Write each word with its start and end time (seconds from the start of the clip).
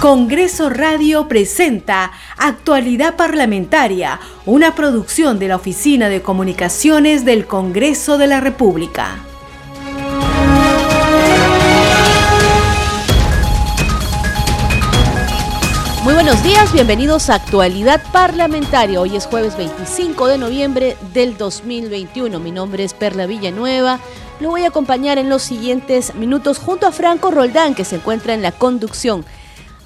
Congreso 0.00 0.70
Radio 0.70 1.26
presenta 1.26 2.12
Actualidad 2.36 3.16
Parlamentaria, 3.16 4.20
una 4.46 4.76
producción 4.76 5.40
de 5.40 5.48
la 5.48 5.56
Oficina 5.56 6.08
de 6.08 6.22
Comunicaciones 6.22 7.24
del 7.24 7.48
Congreso 7.48 8.16
de 8.16 8.28
la 8.28 8.38
República. 8.38 9.16
Muy 16.04 16.14
buenos 16.14 16.44
días, 16.44 16.72
bienvenidos 16.72 17.28
a 17.28 17.34
Actualidad 17.34 18.00
Parlamentaria. 18.12 19.00
Hoy 19.00 19.16
es 19.16 19.26
jueves 19.26 19.56
25 19.56 20.28
de 20.28 20.38
noviembre 20.38 20.96
del 21.12 21.36
2021. 21.36 22.38
Mi 22.38 22.52
nombre 22.52 22.84
es 22.84 22.94
Perla 22.94 23.26
Villanueva. 23.26 23.98
Lo 24.38 24.50
voy 24.50 24.62
a 24.62 24.68
acompañar 24.68 25.18
en 25.18 25.28
los 25.28 25.42
siguientes 25.42 26.14
minutos 26.14 26.58
junto 26.58 26.86
a 26.86 26.92
Franco 26.92 27.32
Roldán, 27.32 27.74
que 27.74 27.84
se 27.84 27.96
encuentra 27.96 28.32
en 28.34 28.42
la 28.42 28.52
conducción. 28.52 29.24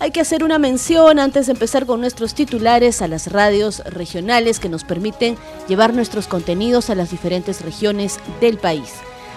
Hay 0.03 0.11
que 0.11 0.21
hacer 0.21 0.43
una 0.43 0.59
mención 0.59 1.21
antes 1.21 1.47
de 1.47 1.53
empezar 1.53 1.87
con 1.87 2.01
nuestros 2.01 2.35
titulares 2.35 3.03
a 3.03 3.07
las 3.07 3.31
radios 3.31 3.85
regionales 3.85 4.59
que 4.59 4.69
nos 4.69 4.83
permiten 4.83 5.37
llevar 5.69 5.95
nuestros 5.95 6.27
contenidos 6.27 6.91
a 6.91 6.97
las 6.97 7.13
diferentes 7.13 7.61
regiones 7.61 8.19
del 8.41 8.59
país. 8.59 8.95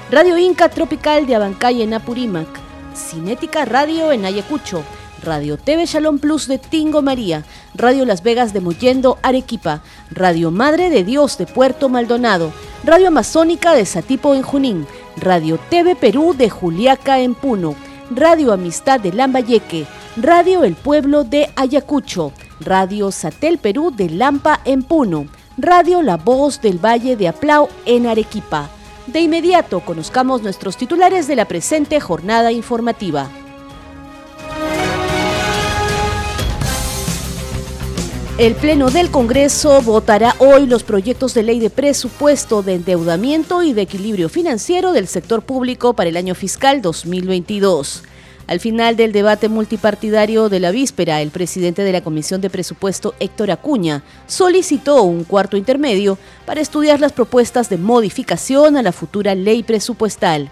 Radio 0.10 0.40
Inca 0.40 0.70
Tropical 0.70 1.28
de 1.28 1.36
Abancay 1.36 1.84
en 1.84 1.94
Apurímac, 1.94 2.48
Cinética 2.96 3.64
Radio 3.66 4.12
en 4.12 4.26
Ayacucho, 4.26 4.82
Radio 5.22 5.58
TV 5.58 5.86
Shalom 5.86 6.18
Plus 6.18 6.48
de 6.48 6.58
Tingo 6.58 7.04
María, 7.04 7.44
Radio 7.76 8.04
Las 8.04 8.24
Vegas 8.24 8.52
de 8.52 8.62
Mollendo, 8.62 9.20
Arequipa, 9.22 9.84
Radio 10.10 10.50
Madre 10.50 10.90
de 10.90 11.04
Dios 11.04 11.38
de 11.38 11.46
Puerto 11.46 11.90
Maldonado, 11.90 12.52
Radio 12.84 13.10
Amazónica 13.10 13.76
de 13.76 13.86
Satipo 13.86 14.34
en 14.34 14.42
Junín, 14.42 14.88
Radio 15.18 15.60
TV 15.70 15.96
Perú 15.96 16.34
de 16.36 16.50
Juliaca 16.50 17.20
en 17.20 17.36
Puno, 17.36 17.76
Radio 18.10 18.52
Amistad 18.52 19.00
de 19.00 19.14
Lambayeque, 19.14 19.86
Radio 20.18 20.64
El 20.64 20.76
Pueblo 20.76 21.26
de 21.26 21.50
Ayacucho, 21.58 22.32
Radio 22.62 23.12
Satel 23.12 23.58
Perú 23.58 23.92
de 23.94 24.10
Lampa 24.10 24.62
en 24.64 24.82
Puno, 24.82 25.28
Radio 25.58 26.02
La 26.02 26.16
Voz 26.16 26.62
del 26.62 26.78
Valle 26.78 27.18
de 27.18 27.28
Aplau 27.28 27.68
en 27.86 28.08
Arequipa. 28.08 28.70
De 29.08 29.20
inmediato 29.20 29.82
conozcamos 29.82 30.42
nuestros 30.42 30.78
titulares 30.78 31.28
de 31.28 31.36
la 31.36 31.44
presente 31.50 32.00
jornada 32.00 32.54
informativa. 32.54 33.30
El 38.38 38.56
Pleno 38.56 38.92
del 38.92 39.12
Congreso 39.12 39.82
votará 39.82 40.34
hoy 40.40 40.66
los 40.66 40.84
proyectos 40.84 41.34
de 41.34 41.44
ley 41.44 41.60
de 41.60 41.70
presupuesto 41.70 42.64
de 42.64 42.76
endeudamiento 42.76 43.64
y 43.64 43.74
de 43.74 43.82
equilibrio 43.82 44.30
financiero 44.30 44.94
del 44.94 45.08
sector 45.08 45.42
público 45.42 45.94
para 45.94 46.10
el 46.10 46.16
año 46.16 46.36
fiscal 46.36 46.82
2022. 46.82 48.04
Al 48.48 48.60
final 48.60 48.96
del 48.96 49.12
debate 49.12 49.50
multipartidario 49.50 50.50
de 50.50 50.60
la 50.60 50.70
víspera, 50.70 51.22
el 51.22 51.32
presidente 51.32 51.82
de 51.82 51.92
la 51.92 52.02
Comisión 52.02 52.42
de 52.42 52.52
Presupuesto, 52.52 53.16
Héctor 53.20 53.50
Acuña, 53.50 54.04
solicitó 54.28 55.02
un 55.02 55.24
cuarto 55.24 55.58
intermedio 55.58 56.20
para 56.46 56.62
estudiar 56.62 57.00
las 57.00 57.12
propuestas 57.12 57.70
de 57.70 57.80
modificación 57.80 58.78
a 58.78 58.84
la 58.84 58.92
futura 58.92 59.34
ley 59.34 59.64
presupuestal. 59.64 60.52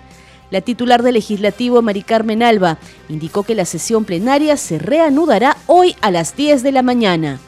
La 0.49 0.61
titular 0.61 1.03
del 1.03 1.14
legislativo, 1.14 1.83
Mari 1.83 2.02
Carmen 2.02 2.41
Alba, 2.41 2.80
indicó 3.09 3.44
que 3.44 3.53
la 3.53 3.66
sesión 3.66 4.05
plenaria 4.05 4.58
se 4.58 4.80
reanudará 4.80 5.58
hoy 5.67 5.95
a 6.02 6.09
las 6.09 6.36
10 6.36 6.64
de 6.64 6.71
la 6.71 6.81
mañana. 6.81 7.39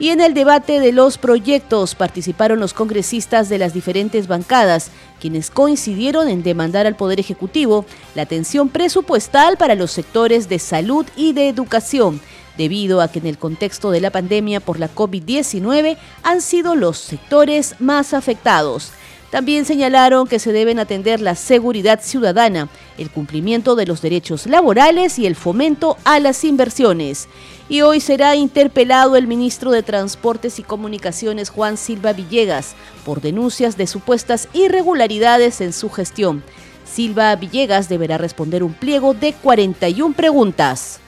Y 0.00 0.08
en 0.08 0.22
el 0.22 0.32
debate 0.32 0.80
de 0.80 0.92
los 0.92 1.18
proyectos 1.18 1.94
participaron 1.94 2.58
los 2.58 2.72
congresistas 2.72 3.50
de 3.50 3.58
las 3.58 3.74
diferentes 3.74 4.28
bancadas, 4.28 4.90
quienes 5.20 5.50
coincidieron 5.50 6.26
en 6.28 6.42
demandar 6.42 6.86
al 6.86 6.96
Poder 6.96 7.20
Ejecutivo 7.20 7.84
la 8.14 8.22
atención 8.22 8.70
presupuestal 8.70 9.58
para 9.58 9.74
los 9.74 9.90
sectores 9.90 10.48
de 10.48 10.58
salud 10.58 11.04
y 11.16 11.34
de 11.34 11.50
educación, 11.50 12.18
debido 12.56 13.02
a 13.02 13.08
que 13.08 13.18
en 13.18 13.26
el 13.26 13.36
contexto 13.36 13.90
de 13.90 14.00
la 14.00 14.10
pandemia 14.10 14.60
por 14.60 14.80
la 14.80 14.88
COVID-19 14.88 15.98
han 16.22 16.40
sido 16.40 16.76
los 16.76 16.96
sectores 16.96 17.74
más 17.78 18.14
afectados. 18.14 18.92
También 19.30 19.64
señalaron 19.64 20.26
que 20.26 20.40
se 20.40 20.52
deben 20.52 20.80
atender 20.80 21.20
la 21.20 21.36
seguridad 21.36 22.00
ciudadana, 22.02 22.68
el 22.98 23.10
cumplimiento 23.10 23.76
de 23.76 23.86
los 23.86 24.02
derechos 24.02 24.46
laborales 24.46 25.20
y 25.20 25.26
el 25.26 25.36
fomento 25.36 25.96
a 26.04 26.18
las 26.18 26.42
inversiones. 26.42 27.28
Y 27.68 27.82
hoy 27.82 28.00
será 28.00 28.34
interpelado 28.34 29.14
el 29.14 29.28
ministro 29.28 29.70
de 29.70 29.84
Transportes 29.84 30.58
y 30.58 30.64
Comunicaciones 30.64 31.48
Juan 31.48 31.76
Silva 31.76 32.12
Villegas 32.12 32.74
por 33.04 33.20
denuncias 33.20 33.76
de 33.76 33.86
supuestas 33.86 34.48
irregularidades 34.52 35.60
en 35.60 35.72
su 35.72 35.90
gestión. 35.90 36.42
Silva 36.84 37.36
Villegas 37.36 37.88
deberá 37.88 38.18
responder 38.18 38.64
un 38.64 38.74
pliego 38.74 39.14
de 39.14 39.32
41 39.32 40.14
preguntas. 40.16 40.98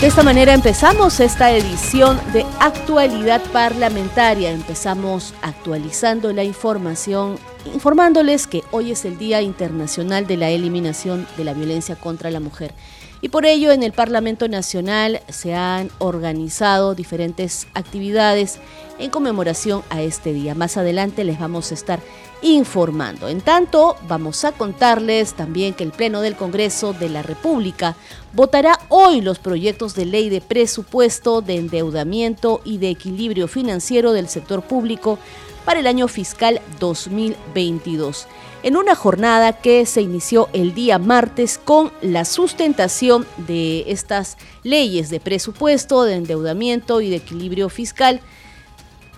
De 0.00 0.06
esta 0.06 0.22
manera 0.22 0.54
empezamos 0.54 1.20
esta 1.20 1.50
edición 1.50 2.18
de 2.32 2.46
actualidad 2.58 3.42
parlamentaria. 3.52 4.50
Empezamos 4.50 5.34
actualizando 5.42 6.32
la 6.32 6.42
información, 6.42 7.38
informándoles 7.74 8.46
que 8.46 8.64
hoy 8.70 8.92
es 8.92 9.04
el 9.04 9.18
Día 9.18 9.42
Internacional 9.42 10.26
de 10.26 10.38
la 10.38 10.48
Eliminación 10.48 11.26
de 11.36 11.44
la 11.44 11.52
Violencia 11.52 11.96
contra 11.96 12.30
la 12.30 12.40
Mujer. 12.40 12.72
Y 13.20 13.28
por 13.28 13.44
ello 13.44 13.72
en 13.72 13.82
el 13.82 13.92
Parlamento 13.92 14.48
Nacional 14.48 15.20
se 15.28 15.54
han 15.54 15.90
organizado 15.98 16.94
diferentes 16.94 17.66
actividades 17.74 18.58
en 18.98 19.10
conmemoración 19.10 19.82
a 19.90 20.00
este 20.00 20.32
día. 20.32 20.54
Más 20.54 20.78
adelante 20.78 21.24
les 21.24 21.38
vamos 21.38 21.72
a 21.72 21.74
estar 21.74 22.00
informando. 22.42 23.28
En 23.28 23.40
tanto, 23.40 23.96
vamos 24.08 24.44
a 24.44 24.52
contarles 24.52 25.34
también 25.34 25.74
que 25.74 25.84
el 25.84 25.92
Pleno 25.92 26.20
del 26.20 26.36
Congreso 26.36 26.92
de 26.92 27.08
la 27.08 27.22
República 27.22 27.96
votará 28.32 28.78
hoy 28.88 29.20
los 29.20 29.38
proyectos 29.38 29.94
de 29.94 30.06
ley 30.06 30.28
de 30.30 30.40
presupuesto, 30.40 31.42
de 31.42 31.56
endeudamiento 31.56 32.60
y 32.64 32.78
de 32.78 32.90
equilibrio 32.90 33.48
financiero 33.48 34.12
del 34.12 34.28
sector 34.28 34.62
público 34.62 35.18
para 35.64 35.80
el 35.80 35.86
año 35.86 36.08
fiscal 36.08 36.60
2022 36.78 38.26
en 38.62 38.76
una 38.76 38.94
jornada 38.94 39.54
que 39.54 39.86
se 39.86 40.02
inició 40.02 40.48
el 40.52 40.74
día 40.74 40.98
martes 40.98 41.58
con 41.58 41.92
la 42.02 42.24
sustentación 42.24 43.26
de 43.36 43.84
estas 43.86 44.36
leyes 44.62 45.10
de 45.10 45.20
presupuesto, 45.20 46.04
de 46.04 46.16
endeudamiento 46.16 47.00
y 47.00 47.10
de 47.10 47.16
equilibrio 47.16 47.68
fiscal 47.68 48.20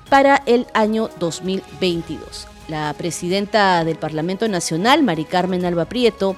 para 0.09 0.43
el 0.47 0.67
año 0.75 1.09
2022. 1.19 2.52
La 2.69 2.95
presidenta 2.97 3.85
del 3.85 3.97
Parlamento 3.97 4.49
Nacional, 4.49 5.03
Mari 5.03 5.25
Carmen 5.25 5.65
Alba 5.65 5.87
Prieto, 5.87 6.37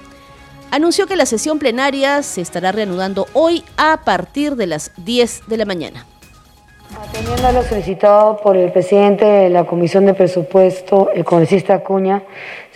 anunció 0.71 1.07
que 1.07 1.15
la 1.15 1.25
sesión 1.25 1.59
plenaria 1.59 2.23
se 2.23 2.41
estará 2.41 2.71
reanudando 2.71 3.27
hoy 3.33 3.63
a 3.77 4.01
partir 4.03 4.55
de 4.55 4.67
las 4.67 4.91
10 4.97 5.47
de 5.47 5.57
la 5.57 5.65
mañana. 5.65 6.05
Atendiendo 6.99 7.47
a 7.47 7.51
lo 7.51 7.63
solicitado 7.63 8.37
por 8.37 8.55
el 8.57 8.71
presidente 8.71 9.25
de 9.25 9.49
la 9.49 9.65
Comisión 9.65 10.05
de 10.05 10.13
Presupuesto, 10.13 11.09
el 11.13 11.23
congresista 11.23 11.75
Acuña, 11.75 12.23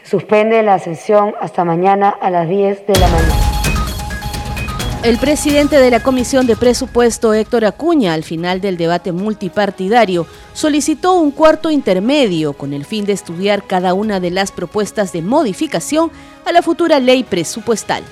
Suspende 0.10 0.64
la 0.64 0.80
sesión 0.80 1.36
hasta 1.40 1.64
mañana 1.64 2.10
a 2.10 2.32
las 2.32 2.50
10 2.50 2.88
de 2.88 3.00
la 3.00 3.08
mañana. 3.10 3.59
El 5.02 5.18
presidente 5.18 5.78
de 5.78 5.92
la 5.92 6.02
Comisión 6.02 6.46
de 6.46 6.58
Presupuesto, 6.58 7.34
Héctor 7.34 7.64
Acuña, 7.64 8.14
al 8.14 8.26
final 8.26 8.60
del 8.60 8.76
debate 8.76 9.14
multipartidario, 9.14 10.28
solicitó 10.52 11.14
un 11.14 11.32
cuarto 11.32 11.72
intermedio 11.72 12.52
con 12.52 12.74
el 12.74 12.84
fin 12.84 13.06
de 13.06 13.14
estudiar 13.14 13.64
cada 13.64 13.94
una 13.94 14.20
de 14.20 14.30
las 14.30 14.52
propuestas 14.52 15.14
de 15.14 15.22
modificación 15.22 16.12
a 16.46 16.52
la 16.52 16.62
futura 16.62 17.00
ley 17.00 17.24
presupuestal. 17.24 18.04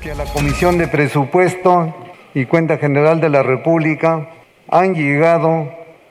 Que 0.00 0.12
a 0.12 0.14
la 0.14 0.24
Comisión 0.24 0.78
de 0.78 0.88
Presupuesto 0.88 1.94
y 2.32 2.46
Cuenta 2.46 2.78
General 2.78 3.20
de 3.20 3.28
la 3.28 3.42
República 3.42 4.30
han 4.68 4.94
llegado 4.94 5.68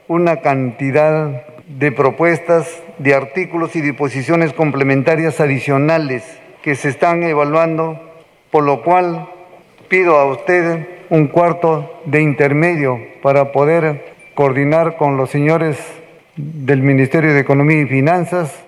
una 0.08 0.42
cantidad 0.42 1.44
de 1.68 1.92
propuestas 1.92 2.68
de 3.00 3.16
artículos 3.16 3.76
y 3.76 3.82
disposiciones 3.82 4.54
complementarias 4.54 5.40
adicionales 5.40 6.24
que 6.62 6.76
se 6.76 6.90
están 6.90 7.24
evaluando, 7.24 8.00
por 8.52 8.64
lo 8.64 8.84
cual 8.84 9.28
pido 9.92 10.18
a 10.18 10.26
usted 10.26 10.88
un 11.10 11.28
cuarto 11.28 12.00
de 12.06 12.22
intermedio 12.22 12.98
para 13.22 13.52
poder 13.52 14.16
coordinar 14.36 14.96
con 14.96 15.18
los 15.18 15.30
señores 15.30 15.78
del 16.38 16.82
Ministerio 16.82 17.34
de 17.34 17.42
Economía 17.42 17.82
y 17.82 17.88
Finanzas 17.88 18.64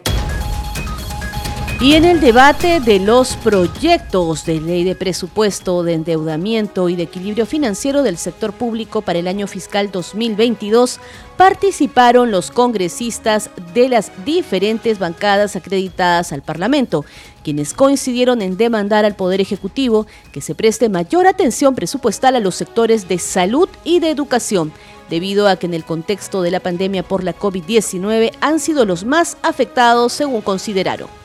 y 1.81 1.95
en 1.95 2.05
el 2.05 2.21
debate 2.21 2.79
de 2.79 2.99
los 2.99 3.35
proyectos 3.35 4.45
de 4.45 4.61
ley 4.61 4.83
de 4.83 4.95
presupuesto, 4.95 5.83
de 5.83 5.93
endeudamiento 5.93 6.87
y 6.87 6.95
de 6.95 7.03
equilibrio 7.03 7.45
financiero 7.45 8.03
del 8.03 8.17
sector 8.17 8.53
público 8.53 9.01
para 9.01 9.19
el 9.19 9.27
año 9.27 9.47
fiscal 9.47 9.91
2022, 9.91 10.99
participaron 11.35 12.31
los 12.31 12.51
congresistas 12.51 13.49
de 13.73 13.89
las 13.89 14.11
diferentes 14.23 14.99
bancadas 14.99 15.55
acreditadas 15.55 16.31
al 16.31 16.41
Parlamento, 16.41 17.05
quienes 17.43 17.73
coincidieron 17.73 18.41
en 18.41 18.55
demandar 18.55 19.03
al 19.03 19.15
Poder 19.15 19.41
Ejecutivo 19.41 20.07
que 20.31 20.41
se 20.41 20.55
preste 20.55 20.89
mayor 20.89 21.27
atención 21.27 21.75
presupuestal 21.75 22.35
a 22.35 22.39
los 22.39 22.55
sectores 22.55 23.07
de 23.07 23.19
salud 23.19 23.67
y 23.83 23.99
de 23.99 24.09
educación 24.09 24.71
debido 25.09 25.47
a 25.47 25.57
que 25.57 25.65
en 25.65 25.73
el 25.73 25.83
contexto 25.83 26.41
de 26.41 26.51
la 26.51 26.61
pandemia 26.61 27.03
por 27.03 27.23
la 27.23 27.37
COVID-19 27.37 28.31
han 28.39 28.59
sido 28.59 28.85
los 28.85 29.03
más 29.03 29.37
afectados 29.43 30.13
según 30.13 30.41
consideraron 30.41 31.22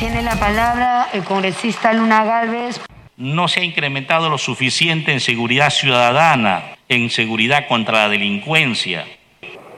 Tiene 0.00 0.22
la 0.22 0.36
palabra 0.36 1.10
el 1.12 1.22
congresista 1.24 1.92
Luna 1.92 2.24
Galvez. 2.24 2.80
No 3.18 3.48
se 3.48 3.60
ha 3.60 3.64
incrementado 3.64 4.30
lo 4.30 4.38
suficiente 4.38 5.12
en 5.12 5.20
seguridad 5.20 5.68
ciudadana, 5.68 6.74
en 6.88 7.10
seguridad 7.10 7.68
contra 7.68 7.98
la 7.98 8.08
delincuencia. 8.08 9.04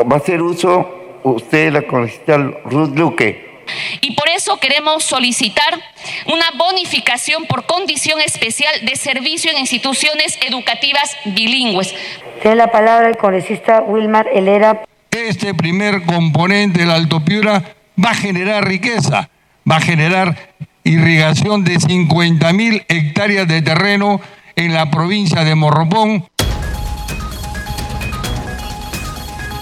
Va 0.00 0.14
a 0.14 0.18
hacer 0.20 0.40
uso 0.40 1.18
usted, 1.24 1.72
la 1.72 1.82
congresista 1.82 2.38
Ruth 2.38 2.96
Luque. 2.96 3.64
Y 4.00 4.12
por 4.12 4.28
eso 4.28 4.60
queremos 4.60 5.02
solicitar 5.02 5.80
una 6.26 6.46
bonificación 6.56 7.46
por 7.46 7.66
condición 7.66 8.20
especial 8.20 8.72
de 8.84 8.94
servicio 8.94 9.50
en 9.50 9.58
instituciones 9.58 10.38
educativas 10.46 11.16
bilingües. 11.24 11.96
Tiene 12.40 12.58
la 12.58 12.70
palabra 12.70 13.08
el 13.08 13.16
congresista 13.16 13.80
Wilmar 13.80 14.28
Helera. 14.32 14.84
Este 15.10 15.52
primer 15.52 16.04
componente 16.04 16.78
del 16.78 16.92
Alto 16.92 17.24
Piura 17.24 17.74
va 17.98 18.10
a 18.10 18.14
generar 18.14 18.64
riqueza 18.68 19.28
va 19.70 19.76
a 19.76 19.80
generar 19.80 20.54
irrigación 20.84 21.64
de 21.64 21.78
50 21.78 22.52
mil 22.52 22.84
hectáreas 22.88 23.46
de 23.48 23.62
terreno 23.62 24.20
en 24.56 24.74
la 24.74 24.90
provincia 24.90 25.44
de 25.44 25.54
Morropón. 25.54 26.26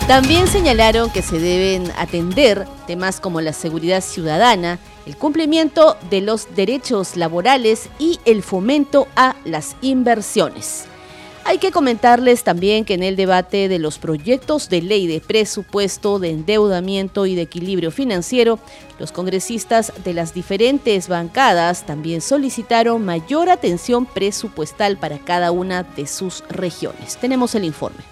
También 0.06 0.48
señalaron 0.48 1.08
que 1.10 1.22
se 1.22 1.38
deben 1.38 1.92
atender 1.96 2.66
temas 2.88 3.20
como 3.20 3.40
la 3.40 3.52
seguridad 3.52 4.00
ciudadana, 4.00 4.80
el 5.06 5.16
cumplimiento 5.16 5.96
de 6.10 6.20
los 6.20 6.54
derechos 6.56 7.16
laborales 7.16 7.88
y 8.00 8.18
el 8.24 8.42
fomento 8.42 9.06
a 9.14 9.36
las 9.44 9.76
inversiones. 9.82 10.86
Hay 11.44 11.58
que 11.58 11.72
comentarles 11.72 12.44
también 12.44 12.84
que 12.84 12.94
en 12.94 13.02
el 13.02 13.16
debate 13.16 13.68
de 13.68 13.78
los 13.78 13.98
proyectos 13.98 14.68
de 14.68 14.82
ley 14.82 15.06
de 15.06 15.20
presupuesto, 15.20 16.18
de 16.18 16.30
endeudamiento 16.30 17.26
y 17.26 17.34
de 17.34 17.42
equilibrio 17.42 17.90
financiero, 17.90 18.58
los 18.98 19.10
congresistas 19.10 19.92
de 20.04 20.14
las 20.14 20.34
diferentes 20.34 21.08
bancadas 21.08 21.86
también 21.86 22.20
solicitaron 22.20 23.04
mayor 23.04 23.48
atención 23.48 24.06
presupuestal 24.06 24.98
para 24.98 25.18
cada 25.18 25.50
una 25.50 25.82
de 25.82 26.06
sus 26.06 26.44
regiones. 26.50 27.16
Tenemos 27.16 27.54
el 27.54 27.64
informe. 27.64 28.09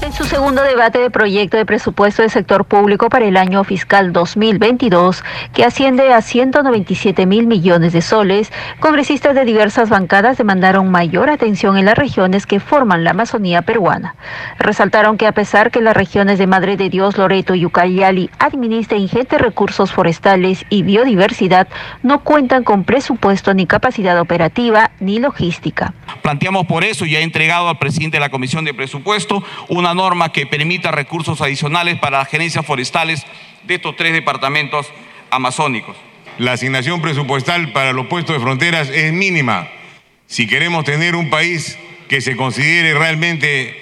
En 0.00 0.12
su 0.12 0.24
segundo 0.24 0.62
debate 0.62 1.00
de 1.00 1.10
proyecto 1.10 1.56
de 1.56 1.66
presupuesto 1.66 2.22
del 2.22 2.30
sector 2.30 2.64
público 2.64 3.08
para 3.08 3.26
el 3.26 3.36
año 3.36 3.64
fiscal 3.64 4.12
2022, 4.12 5.24
que 5.52 5.64
asciende 5.64 6.12
a 6.12 6.22
197 6.22 7.26
mil 7.26 7.48
millones 7.48 7.92
de 7.92 8.00
soles, 8.00 8.52
congresistas 8.78 9.34
de 9.34 9.44
diversas 9.44 9.88
bancadas 9.88 10.38
demandaron 10.38 10.88
mayor 10.90 11.30
atención 11.30 11.76
en 11.76 11.84
las 11.84 11.98
regiones 11.98 12.46
que 12.46 12.60
forman 12.60 13.02
la 13.02 13.10
Amazonía 13.10 13.62
peruana. 13.62 14.14
Resaltaron 14.58 15.18
que 15.18 15.26
a 15.26 15.32
pesar 15.32 15.72
que 15.72 15.80
las 15.80 15.96
regiones 15.96 16.38
de 16.38 16.46
Madre 16.46 16.76
de 16.76 16.90
Dios, 16.90 17.18
Loreto 17.18 17.56
y 17.56 17.66
Ucayali 17.66 18.30
administran 18.38 19.00
ingentes 19.00 19.40
recursos 19.40 19.92
forestales 19.92 20.64
y 20.70 20.84
biodiversidad, 20.84 21.66
no 22.04 22.22
cuentan 22.22 22.62
con 22.62 22.84
presupuesto 22.84 23.52
ni 23.52 23.66
capacidad 23.66 24.18
operativa 24.20 24.92
ni 25.00 25.18
logística. 25.18 25.92
Planteamos 26.22 26.66
por 26.66 26.84
eso 26.84 27.04
y 27.04 27.16
ha 27.16 27.20
entregado 27.20 27.68
al 27.68 27.78
presidente 27.78 28.18
de 28.18 28.20
la 28.20 28.30
Comisión 28.30 28.64
de 28.64 28.74
Presupuesto 28.74 29.42
una 29.68 29.87
norma 29.94 30.32
que 30.32 30.46
permita 30.46 30.90
recursos 30.90 31.40
adicionales 31.40 31.98
para 31.98 32.18
las 32.18 32.28
gerencias 32.28 32.64
forestales 32.64 33.26
de 33.64 33.74
estos 33.74 33.96
tres 33.96 34.12
departamentos 34.12 34.86
amazónicos. 35.30 35.96
La 36.38 36.52
asignación 36.52 37.02
presupuestal 37.02 37.72
para 37.72 37.92
los 37.92 38.06
puestos 38.06 38.36
de 38.36 38.42
fronteras 38.42 38.88
es 38.90 39.12
mínima. 39.12 39.68
Si 40.26 40.46
queremos 40.46 40.84
tener 40.84 41.16
un 41.16 41.30
país 41.30 41.78
que 42.08 42.20
se 42.20 42.36
considere 42.36 42.94
realmente 42.94 43.76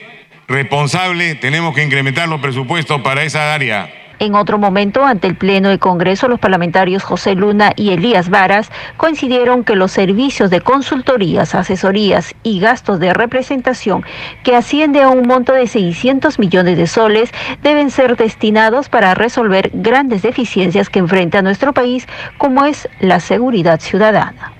responsable, 0.48 1.34
tenemos 1.34 1.74
que 1.74 1.84
incrementar 1.84 2.28
los 2.28 2.40
presupuestos 2.40 3.00
para 3.02 3.24
esa 3.24 3.54
área. 3.54 4.05
En 4.18 4.34
otro 4.34 4.56
momento, 4.56 5.04
ante 5.04 5.26
el 5.26 5.36
Pleno 5.36 5.68
de 5.68 5.78
Congreso, 5.78 6.26
los 6.26 6.40
parlamentarios 6.40 7.04
José 7.04 7.34
Luna 7.34 7.72
y 7.76 7.90
Elías 7.90 8.30
Varas 8.30 8.70
coincidieron 8.96 9.62
que 9.62 9.76
los 9.76 9.92
servicios 9.92 10.48
de 10.48 10.62
consultorías, 10.62 11.54
asesorías 11.54 12.34
y 12.42 12.58
gastos 12.58 12.98
de 12.98 13.12
representación, 13.12 14.06
que 14.42 14.56
asciende 14.56 15.02
a 15.02 15.10
un 15.10 15.26
monto 15.26 15.52
de 15.52 15.66
600 15.66 16.38
millones 16.38 16.78
de 16.78 16.86
soles, 16.86 17.30
deben 17.62 17.90
ser 17.90 18.16
destinados 18.16 18.88
para 18.88 19.14
resolver 19.14 19.70
grandes 19.74 20.22
deficiencias 20.22 20.88
que 20.88 21.00
enfrenta 21.00 21.42
nuestro 21.42 21.74
país, 21.74 22.08
como 22.38 22.64
es 22.64 22.88
la 23.00 23.20
seguridad 23.20 23.80
ciudadana. 23.80 24.52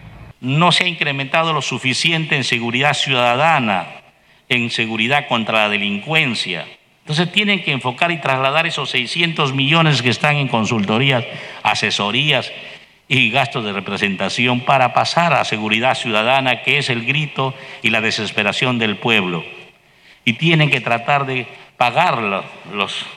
No 0.43 0.71
se 0.71 0.85
ha 0.85 0.89
incrementado 0.89 1.55
lo 1.55 1.63
suficiente 1.63 2.37
en 2.37 2.45
seguridad 2.45 2.93
ciudadana, 2.93 3.87
en 4.51 4.69
seguridad 4.71 5.29
contra 5.29 5.63
la 5.63 5.69
delincuencia 5.71 6.67
entonces 7.07 7.31
tienen 7.31 7.63
que 7.63 7.71
enfocar 7.71 8.11
y 8.11 8.21
trasladar 8.21 8.67
esos 8.67 8.91
600 8.91 9.55
millones 9.55 10.03
que 10.03 10.11
están 10.11 10.35
en 10.35 10.49
consultorías, 10.49 11.25
asesorías 11.63 12.51
y 13.07 13.31
gastos 13.31 13.65
de 13.65 13.73
representación 13.73 14.63
para 14.63 14.93
pasar 14.93 15.33
a 15.33 15.45
seguridad 15.45 15.95
ciudadana, 15.95 16.63
que 16.63 16.79
es 16.79 16.91
el 16.91 17.07
grito 17.07 17.55
y 17.81 17.91
la 17.91 18.01
desesperación 18.01 18.81
del 18.81 18.97
pueblo. 18.97 19.45
Y 20.25 20.33
tienen 20.33 20.69
que 20.69 20.81
tratar 20.81 21.27
de 21.27 21.47
pagar 21.77 22.43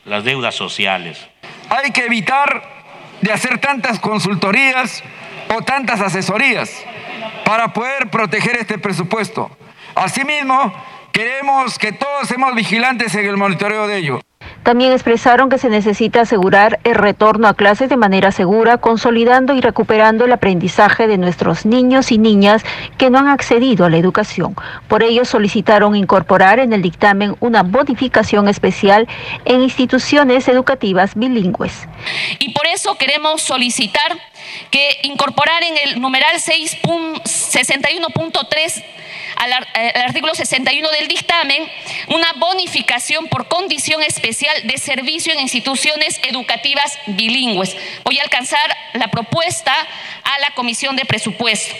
las 0.05 0.23
deudas 0.23 0.53
sociales. 0.53 1.27
Hay 1.71 1.89
que 1.89 2.05
evitar 2.05 2.61
de 3.21 3.31
hacer 3.31 3.57
tantas 3.57 3.99
consultorías 3.99 5.03
o 5.57 5.63
tantas 5.63 5.99
asesorías 5.99 6.85
para 7.43 7.73
poder 7.73 8.11
proteger 8.11 8.55
este 8.57 8.77
presupuesto. 8.77 9.49
Asimismo, 9.95 10.71
Queremos 11.11 11.77
que 11.77 11.91
todos 11.91 12.27
seamos 12.27 12.55
vigilantes 12.55 13.13
en 13.15 13.25
el 13.25 13.37
monitoreo 13.37 13.87
de 13.87 13.97
ello. 13.97 14.19
También 14.63 14.91
expresaron 14.91 15.49
que 15.49 15.57
se 15.57 15.69
necesita 15.69 16.21
asegurar 16.21 16.79
el 16.83 16.95
retorno 16.95 17.47
a 17.47 17.53
clases 17.53 17.89
de 17.89 17.97
manera 17.97 18.31
segura, 18.31 18.77
consolidando 18.77 19.53
y 19.53 19.61
recuperando 19.61 20.25
el 20.25 20.31
aprendizaje 20.31 21.07
de 21.07 21.17
nuestros 21.17 21.65
niños 21.65 22.11
y 22.11 22.17
niñas 22.17 22.63
que 22.97 23.09
no 23.09 23.19
han 23.19 23.27
accedido 23.27 23.85
a 23.85 23.89
la 23.89 23.97
educación. 23.97 24.55
Por 24.87 25.03
ello 25.03 25.25
solicitaron 25.25 25.95
incorporar 25.95 26.59
en 26.59 26.73
el 26.73 26.81
dictamen 26.81 27.35
una 27.39 27.63
modificación 27.63 28.47
especial 28.47 29.07
en 29.45 29.61
instituciones 29.61 30.47
educativas 30.47 31.15
bilingües. 31.15 31.87
Y 32.39 32.53
por 32.53 32.67
eso 32.67 32.97
queremos 32.97 33.41
solicitar 33.41 34.17
que 34.71 34.99
incorporar 35.03 35.63
en 35.63 35.75
el 35.85 36.01
numeral 36.01 36.37
6.61.3 36.37 38.83
al, 39.35 39.51
eh, 39.51 39.91
al, 39.95 40.01
artículo 40.01 40.33
61 40.35 40.89
del 40.91 41.07
dictamen 41.07 41.69
una 42.09 42.33
bonificación 42.37 43.27
por 43.27 43.47
condición 43.47 44.03
especial 44.03 44.48
de 44.63 44.77
servicio 44.77 45.33
en 45.33 45.39
instituciones 45.39 46.19
educativas 46.27 46.97
bilingües. 47.07 47.75
Voy 48.03 48.19
a 48.19 48.23
alcanzar 48.23 48.59
la 48.93 49.09
propuesta 49.09 49.73
a 50.23 50.39
la 50.39 50.53
Comisión 50.55 50.95
de 50.95 51.05
Presupuesto. 51.05 51.75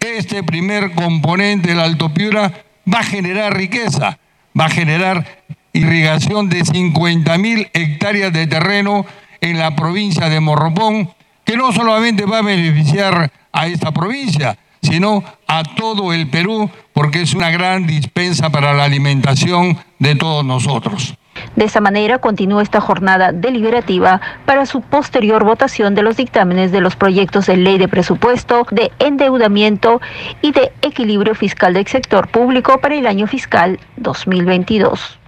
Este 0.00 0.42
primer 0.42 0.92
componente 0.92 1.70
del 1.70 1.80
Alto 1.80 2.12
Piura 2.12 2.64
va 2.92 3.00
a 3.00 3.04
generar 3.04 3.56
riqueza, 3.56 4.18
va 4.58 4.66
a 4.66 4.70
generar 4.70 5.44
irrigación 5.72 6.48
de 6.48 6.64
50 6.64 7.38
mil 7.38 7.68
hectáreas 7.72 8.32
de 8.32 8.46
terreno 8.46 9.06
en 9.40 9.58
la 9.58 9.74
provincia 9.74 10.28
de 10.28 10.40
Morropón, 10.40 11.12
que 11.44 11.56
no 11.56 11.72
solamente 11.72 12.26
va 12.26 12.38
a 12.38 12.42
beneficiar 12.42 13.30
a 13.52 13.66
esta 13.66 13.92
provincia, 13.92 14.58
sino 14.82 15.24
a 15.46 15.62
todo 15.62 16.12
el 16.12 16.28
Perú, 16.28 16.70
porque 16.92 17.22
es 17.22 17.34
una 17.34 17.50
gran 17.50 17.86
dispensa 17.86 18.50
para 18.50 18.74
la 18.74 18.84
alimentación 18.84 19.78
de 19.98 20.14
todos 20.14 20.44
nosotros. 20.44 21.14
De 21.56 21.64
esa 21.64 21.80
manera 21.80 22.18
continúa 22.18 22.62
esta 22.62 22.80
jornada 22.80 23.32
deliberativa 23.32 24.20
para 24.46 24.66
su 24.66 24.80
posterior 24.80 25.44
votación 25.44 25.94
de 25.94 26.02
los 26.02 26.16
dictámenes 26.16 26.72
de 26.72 26.80
los 26.80 26.96
proyectos 26.96 27.46
de 27.46 27.56
ley 27.56 27.78
de 27.78 27.88
presupuesto, 27.88 28.66
de 28.70 28.90
endeudamiento 28.98 30.00
y 30.40 30.52
de 30.52 30.72
equilibrio 30.82 31.34
fiscal 31.34 31.74
del 31.74 31.86
sector 31.86 32.28
público 32.28 32.78
para 32.80 32.94
el 32.94 33.06
año 33.06 33.26
fiscal 33.26 33.78
2022. 33.96 35.18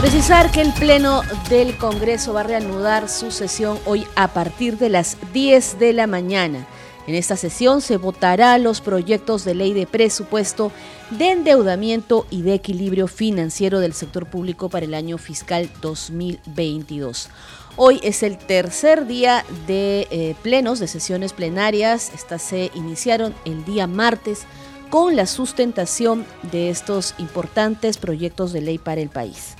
Precisar 0.00 0.50
que 0.50 0.60
el 0.60 0.72
Pleno 0.72 1.22
del 1.48 1.76
Congreso 1.78 2.34
va 2.34 2.40
a 2.40 2.44
reanudar 2.44 3.08
su 3.08 3.30
sesión 3.30 3.78
hoy 3.86 4.06
a 4.14 4.28
partir 4.28 4.76
de 4.78 4.90
las 4.90 5.16
10 5.32 5.78
de 5.78 5.94
la 5.94 6.06
mañana. 6.06 6.66
En 7.06 7.14
esta 7.14 7.36
sesión 7.36 7.82
se 7.82 7.98
votará 7.98 8.58
los 8.58 8.80
proyectos 8.80 9.44
de 9.44 9.54
ley 9.54 9.72
de 9.72 9.86
presupuesto, 9.86 10.72
de 11.10 11.30
endeudamiento 11.30 12.26
y 12.30 12.42
de 12.42 12.54
equilibrio 12.54 13.06
financiero 13.06 13.78
del 13.78 13.92
sector 13.92 14.26
público 14.26 14.68
para 14.68 14.86
el 14.86 14.94
año 14.94 15.16
fiscal 15.16 15.70
2022. 15.80 17.28
Hoy 17.76 18.00
es 18.02 18.24
el 18.24 18.38
tercer 18.38 19.06
día 19.06 19.44
de 19.68 20.08
eh, 20.10 20.34
plenos, 20.42 20.80
de 20.80 20.88
sesiones 20.88 21.32
plenarias. 21.32 22.10
Estas 22.12 22.42
se 22.42 22.72
iniciaron 22.74 23.34
el 23.44 23.64
día 23.64 23.86
martes 23.86 24.44
con 24.90 25.14
la 25.14 25.26
sustentación 25.26 26.26
de 26.50 26.70
estos 26.70 27.14
importantes 27.18 27.98
proyectos 27.98 28.52
de 28.52 28.62
ley 28.62 28.78
para 28.78 29.00
el 29.00 29.10
país. 29.10 29.54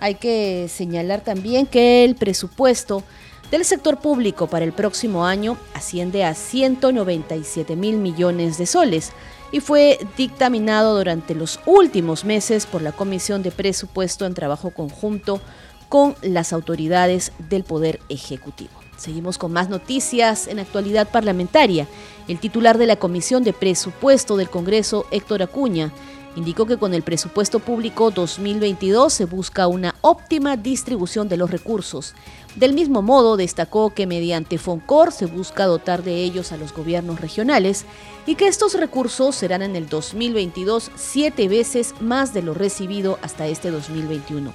Hay 0.00 0.16
que 0.16 0.66
señalar 0.68 1.22
también 1.22 1.66
que 1.66 2.04
el 2.04 2.14
presupuesto 2.14 3.04
del 3.50 3.64
sector 3.64 3.98
público 3.98 4.46
para 4.46 4.64
el 4.64 4.72
próximo 4.72 5.26
año 5.26 5.56
asciende 5.74 6.24
a 6.24 6.34
197 6.34 7.74
mil 7.76 7.96
millones 7.96 8.58
de 8.58 8.66
soles 8.66 9.12
y 9.52 9.60
fue 9.60 9.98
dictaminado 10.16 10.96
durante 10.96 11.34
los 11.34 11.58
últimos 11.66 12.24
meses 12.24 12.66
por 12.66 12.82
la 12.82 12.92
Comisión 12.92 13.42
de 13.42 13.50
Presupuesto 13.50 14.24
en 14.24 14.34
trabajo 14.34 14.70
conjunto 14.70 15.40
con 15.88 16.14
las 16.22 16.52
autoridades 16.52 17.32
del 17.48 17.64
Poder 17.64 17.98
Ejecutivo. 18.08 18.70
Seguimos 18.96 19.38
con 19.38 19.52
más 19.52 19.68
noticias 19.68 20.46
en 20.46 20.58
actualidad 20.58 21.08
parlamentaria. 21.08 21.88
El 22.28 22.38
titular 22.38 22.78
de 22.78 22.86
la 22.86 22.96
Comisión 22.96 23.42
de 23.42 23.54
Presupuesto 23.54 24.36
del 24.36 24.50
Congreso, 24.50 25.06
Héctor 25.10 25.42
Acuña, 25.42 25.90
indicó 26.36 26.66
que 26.66 26.76
con 26.76 26.94
el 26.94 27.02
presupuesto 27.02 27.58
público 27.58 28.10
2022 28.10 29.12
se 29.12 29.24
busca 29.24 29.66
una 29.66 29.94
óptima 30.00 30.56
distribución 30.56 31.28
de 31.28 31.36
los 31.36 31.50
recursos. 31.50 32.14
Del 32.56 32.72
mismo 32.72 33.02
modo, 33.02 33.36
destacó 33.36 33.90
que 33.90 34.06
mediante 34.06 34.58
FONCOR 34.58 35.12
se 35.12 35.26
busca 35.26 35.66
dotar 35.66 36.02
de 36.02 36.22
ellos 36.22 36.52
a 36.52 36.56
los 36.56 36.72
gobiernos 36.72 37.20
regionales 37.20 37.84
y 38.26 38.34
que 38.34 38.48
estos 38.48 38.74
recursos 38.74 39.34
serán 39.34 39.62
en 39.62 39.76
el 39.76 39.88
2022 39.88 40.90
siete 40.96 41.48
veces 41.48 41.94
más 42.00 42.32
de 42.34 42.42
lo 42.42 42.54
recibido 42.54 43.18
hasta 43.22 43.46
este 43.46 43.70
2021. 43.70 44.52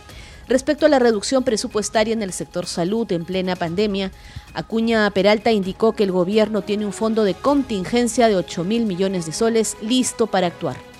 Respecto 0.47 0.85
a 0.85 0.89
la 0.89 0.99
reducción 0.99 1.43
presupuestaria 1.43 2.13
en 2.13 2.21
el 2.21 2.31
sector 2.31 2.67
salud 2.67 3.11
en 3.11 3.25
plena 3.25 3.55
pandemia, 3.55 4.11
Acuña 4.53 5.09
Peralta 5.09 5.51
indicó 5.51 5.93
que 5.93 6.03
el 6.03 6.11
gobierno 6.11 6.61
tiene 6.61 6.85
un 6.85 6.93
fondo 6.93 7.23
de 7.23 7.33
contingencia 7.33 8.27
de 8.27 8.35
8 8.35 8.63
mil 8.63 8.85
millones 8.85 9.25
de 9.25 9.33
soles 9.33 9.75
listo 9.81 10.27
para 10.27 10.47
actuar. 10.47 10.94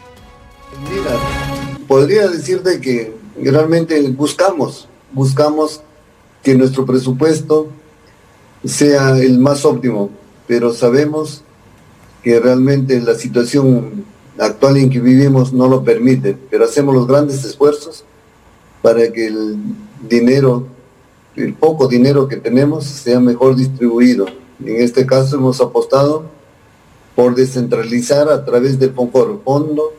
Mira, 0.84 1.20
podría 1.88 2.28
decirte 2.28 2.82
que 2.82 3.14
realmente 3.42 4.02
buscamos, 4.12 4.88
buscamos 5.14 5.82
que 6.44 6.56
nuestro 6.56 6.86
presupuesto 6.86 7.68
sea 8.64 9.18
el 9.18 9.40
más 9.40 9.66
óptimo, 9.66 10.10
pero 10.48 10.74
sabemos 10.74 11.44
que 12.24 12.40
realmente 12.40 13.00
la 13.02 13.16
situación 13.16 14.06
actual 14.38 14.78
en 14.78 14.90
que 14.90 15.00
vivimos 15.00 15.54
no 15.54 15.68
lo 15.68 15.84
permite, 15.84 16.38
pero 16.50 16.66
hacemos 16.66 16.94
los 16.94 17.08
grandes 17.08 17.44
esfuerzos 17.46 18.04
para 18.82 19.12
que 19.12 19.28
el 19.28 19.58
dinero, 20.08 20.68
el 21.36 21.54
poco 21.54 21.88
dinero 21.88 22.28
que 22.28 22.38
tenemos, 22.38 22.86
sea 22.86 23.20
mejor 23.20 23.56
distribuido. 23.56 24.26
En 24.64 24.82
este 24.82 25.06
caso 25.06 25.38
hemos 25.38 25.62
apostado 25.62 26.26
por 27.16 27.34
descentralizar 27.34 28.30
a 28.30 28.44
través 28.46 28.78
del 28.78 28.94
Fondo 28.94 29.94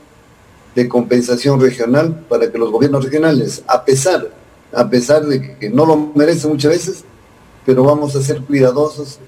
de 0.77 0.89
compensación 0.89 1.59
regional 1.59 2.27
para 2.29 2.53
que 2.53 2.59
los 2.59 2.71
gobiernos 2.71 3.03
regionales, 3.03 3.63
a 3.67 3.83
pesar, 3.83 4.31
a 4.75 4.89
pesar 4.91 5.25
de 5.25 5.57
que 5.57 5.71
no 5.71 5.87
lo 5.87 5.97
merecen 6.15 6.51
muchas 6.51 6.71
veces, 6.71 7.05
pero 7.65 7.83
vamos 7.83 8.15
a 8.15 8.23
ser 8.23 8.43
cuidadosos 8.43 9.19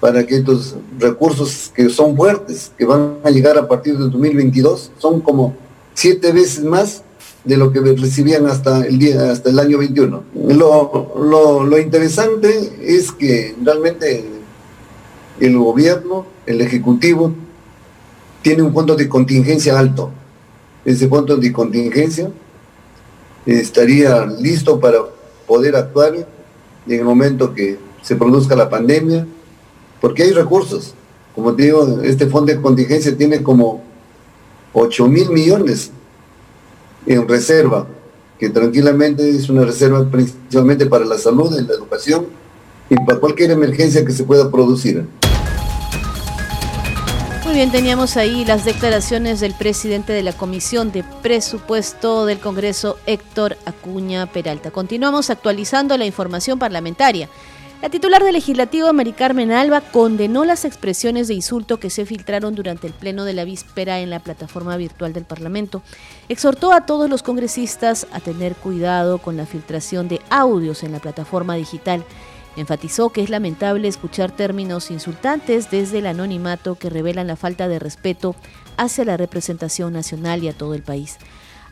para 0.00 0.26
que 0.26 0.36
estos 0.36 0.76
recursos 0.98 1.70
que 1.74 1.90
son 1.90 2.16
fuertes, 2.16 2.72
que 2.78 2.86
van 2.86 3.18
a 3.24 3.30
llegar 3.30 3.58
a 3.58 3.68
partir 3.68 3.98
del 3.98 4.10
2022, 4.10 4.90
son 4.96 5.20
como 5.20 5.54
siete 5.92 6.32
veces 6.32 6.64
más 6.64 7.02
de 7.44 7.58
lo 7.58 7.70
que 7.70 7.80
recibían 7.80 8.46
hasta 8.46 8.86
el 8.86 8.98
día, 8.98 9.30
hasta 9.30 9.50
el 9.50 9.58
año 9.58 9.76
21. 9.76 10.24
Lo, 10.34 11.12
lo, 11.14 11.62
lo 11.62 11.78
interesante 11.78 12.72
es 12.80 13.12
que 13.12 13.54
realmente 13.62 14.24
el 15.40 15.58
gobierno, 15.58 16.24
el 16.46 16.62
ejecutivo, 16.62 17.34
tiene 18.40 18.62
un 18.62 18.72
fondo 18.72 18.96
de 18.96 19.10
contingencia 19.10 19.78
alto 19.78 20.12
ese 20.88 21.08
fondo 21.08 21.36
de 21.36 21.52
contingencia 21.52 22.30
estaría 23.44 24.24
listo 24.26 24.80
para 24.80 24.98
poder 25.46 25.76
actuar 25.76 26.14
en 26.14 26.26
el 26.86 27.04
momento 27.04 27.52
que 27.52 27.78
se 28.02 28.16
produzca 28.16 28.56
la 28.56 28.70
pandemia, 28.70 29.26
porque 30.00 30.22
hay 30.22 30.32
recursos. 30.32 30.94
Como 31.34 31.54
te 31.54 31.64
digo, 31.64 32.00
este 32.02 32.26
fondo 32.26 32.52
de 32.52 32.60
contingencia 32.60 33.16
tiene 33.16 33.42
como 33.42 33.82
8 34.72 35.08
mil 35.08 35.30
millones 35.30 35.90
en 37.06 37.28
reserva, 37.28 37.86
que 38.38 38.48
tranquilamente 38.48 39.28
es 39.28 39.50
una 39.50 39.64
reserva 39.64 40.08
principalmente 40.10 40.86
para 40.86 41.04
la 41.04 41.18
salud, 41.18 41.54
y 41.58 41.64
la 41.64 41.74
educación 41.74 42.26
y 42.88 42.96
para 42.96 43.20
cualquier 43.20 43.50
emergencia 43.50 44.04
que 44.04 44.12
se 44.12 44.24
pueda 44.24 44.50
producir. 44.50 45.06
Muy 47.48 47.54
bien, 47.54 47.72
teníamos 47.72 48.18
ahí 48.18 48.44
las 48.44 48.66
declaraciones 48.66 49.40
del 49.40 49.54
presidente 49.54 50.12
de 50.12 50.22
la 50.22 50.34
Comisión 50.34 50.92
de 50.92 51.02
Presupuesto 51.02 52.26
del 52.26 52.40
Congreso, 52.40 52.98
Héctor 53.06 53.56
Acuña 53.64 54.26
Peralta. 54.26 54.70
Continuamos 54.70 55.30
actualizando 55.30 55.96
la 55.96 56.04
información 56.04 56.58
parlamentaria. 56.58 57.26
La 57.80 57.88
titular 57.88 58.22
del 58.22 58.34
legislativo, 58.34 58.92
Mari 58.92 59.14
Carmen 59.14 59.50
Alba, 59.50 59.80
condenó 59.80 60.44
las 60.44 60.66
expresiones 60.66 61.26
de 61.26 61.34
insulto 61.34 61.80
que 61.80 61.88
se 61.88 62.04
filtraron 62.04 62.54
durante 62.54 62.86
el 62.86 62.92
pleno 62.92 63.24
de 63.24 63.32
la 63.32 63.44
víspera 63.44 64.00
en 64.00 64.10
la 64.10 64.18
plataforma 64.18 64.76
virtual 64.76 65.14
del 65.14 65.24
Parlamento. 65.24 65.80
Exhortó 66.28 66.74
a 66.74 66.84
todos 66.84 67.08
los 67.08 67.22
congresistas 67.22 68.06
a 68.12 68.20
tener 68.20 68.56
cuidado 68.56 69.18
con 69.18 69.38
la 69.38 69.46
filtración 69.46 70.06
de 70.06 70.20
audios 70.28 70.82
en 70.82 70.92
la 70.92 70.98
plataforma 70.98 71.54
digital 71.54 72.04
Enfatizó 72.58 73.10
que 73.10 73.22
es 73.22 73.30
lamentable 73.30 73.86
escuchar 73.86 74.32
términos 74.32 74.90
insultantes 74.90 75.70
desde 75.70 76.00
el 76.00 76.06
anonimato 76.08 76.74
que 76.74 76.90
revelan 76.90 77.28
la 77.28 77.36
falta 77.36 77.68
de 77.68 77.78
respeto 77.78 78.34
hacia 78.76 79.04
la 79.04 79.16
representación 79.16 79.92
nacional 79.92 80.42
y 80.42 80.48
a 80.48 80.52
todo 80.52 80.74
el 80.74 80.82
país. 80.82 81.18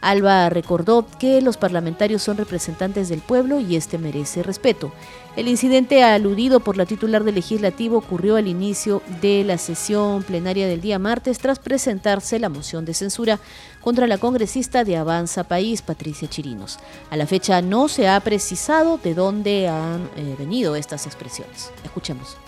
Alba 0.00 0.48
recordó 0.48 1.04
que 1.18 1.40
los 1.40 1.56
parlamentarios 1.56 2.22
son 2.22 2.36
representantes 2.36 3.08
del 3.08 3.20
pueblo 3.20 3.58
y 3.58 3.74
este 3.74 3.98
merece 3.98 4.44
respeto. 4.44 4.92
El 5.36 5.48
incidente 5.48 6.02
aludido 6.02 6.60
por 6.60 6.78
la 6.78 6.86
titular 6.86 7.22
del 7.22 7.34
legislativo 7.34 7.98
ocurrió 7.98 8.36
al 8.36 8.48
inicio 8.48 9.02
de 9.20 9.44
la 9.44 9.58
sesión 9.58 10.22
plenaria 10.22 10.66
del 10.66 10.80
día 10.80 10.98
martes 10.98 11.38
tras 11.38 11.58
presentarse 11.58 12.38
la 12.38 12.48
moción 12.48 12.86
de 12.86 12.94
censura 12.94 13.38
contra 13.82 14.06
la 14.06 14.16
congresista 14.16 14.82
de 14.82 14.96
Avanza 14.96 15.44
País, 15.44 15.82
Patricia 15.82 16.26
Chirinos. 16.26 16.78
A 17.10 17.18
la 17.18 17.26
fecha 17.26 17.60
no 17.60 17.88
se 17.88 18.08
ha 18.08 18.18
precisado 18.20 18.96
de 18.96 19.12
dónde 19.12 19.68
han 19.68 20.08
eh, 20.16 20.36
venido 20.38 20.74
estas 20.74 21.04
expresiones. 21.04 21.70
Escuchemos. 21.84 22.38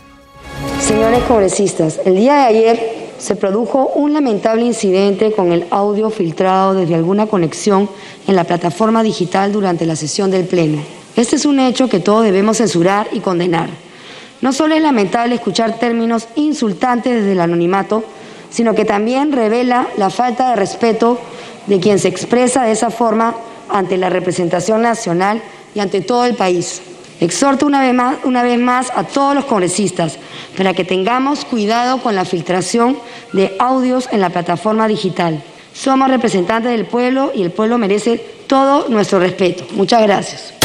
Señores 0.80 1.22
congresistas, 1.24 2.00
el 2.06 2.16
día 2.16 2.36
de 2.36 2.44
ayer 2.44 3.08
se 3.18 3.36
produjo 3.36 3.88
un 3.96 4.14
lamentable 4.14 4.64
incidente 4.64 5.32
con 5.32 5.52
el 5.52 5.66
audio 5.70 6.08
filtrado 6.08 6.72
desde 6.72 6.94
alguna 6.94 7.26
conexión 7.26 7.90
en 8.26 8.34
la 8.34 8.44
plataforma 8.44 9.02
digital 9.02 9.52
durante 9.52 9.84
la 9.84 9.94
sesión 9.94 10.30
del 10.30 10.46
Pleno. 10.46 10.97
Este 11.18 11.34
es 11.34 11.46
un 11.46 11.58
hecho 11.58 11.88
que 11.88 11.98
todos 11.98 12.22
debemos 12.22 12.58
censurar 12.58 13.08
y 13.10 13.18
condenar. 13.18 13.70
No 14.40 14.52
solo 14.52 14.76
es 14.76 14.82
lamentable 14.82 15.34
escuchar 15.34 15.76
términos 15.80 16.28
insultantes 16.36 17.12
desde 17.12 17.32
el 17.32 17.40
anonimato, 17.40 18.04
sino 18.50 18.72
que 18.72 18.84
también 18.84 19.32
revela 19.32 19.88
la 19.96 20.10
falta 20.10 20.50
de 20.50 20.54
respeto 20.54 21.18
de 21.66 21.80
quien 21.80 21.98
se 21.98 22.06
expresa 22.06 22.62
de 22.62 22.70
esa 22.70 22.90
forma 22.90 23.34
ante 23.68 23.96
la 23.96 24.10
representación 24.10 24.82
nacional 24.82 25.42
y 25.74 25.80
ante 25.80 26.02
todo 26.02 26.24
el 26.24 26.36
país. 26.36 26.82
Exhorto 27.18 27.66
una 27.66 27.80
vez, 27.80 28.60
más, 28.60 28.92
a 28.94 29.02
todos 29.02 29.34
los 29.34 29.44
congresistas 29.44 30.18
para 30.56 30.72
que 30.72 30.84
tengamos 30.84 31.44
cuidado 31.44 32.00
con 32.00 32.14
la 32.14 32.24
filtración 32.26 32.96
de 33.32 33.56
audios 33.58 34.08
en 34.12 34.20
la 34.20 34.30
plataforma 34.30 34.86
digital. 34.86 35.42
Somos 35.74 36.10
representantes 36.10 36.70
del 36.70 36.86
pueblo 36.86 37.32
y 37.34 37.42
el 37.42 37.50
pueblo 37.50 37.76
merece 37.76 38.24
todo 38.46 38.88
nuestro 38.88 39.18
respeto. 39.18 39.64
Muchas 39.72 40.00
gracias. 40.02 40.57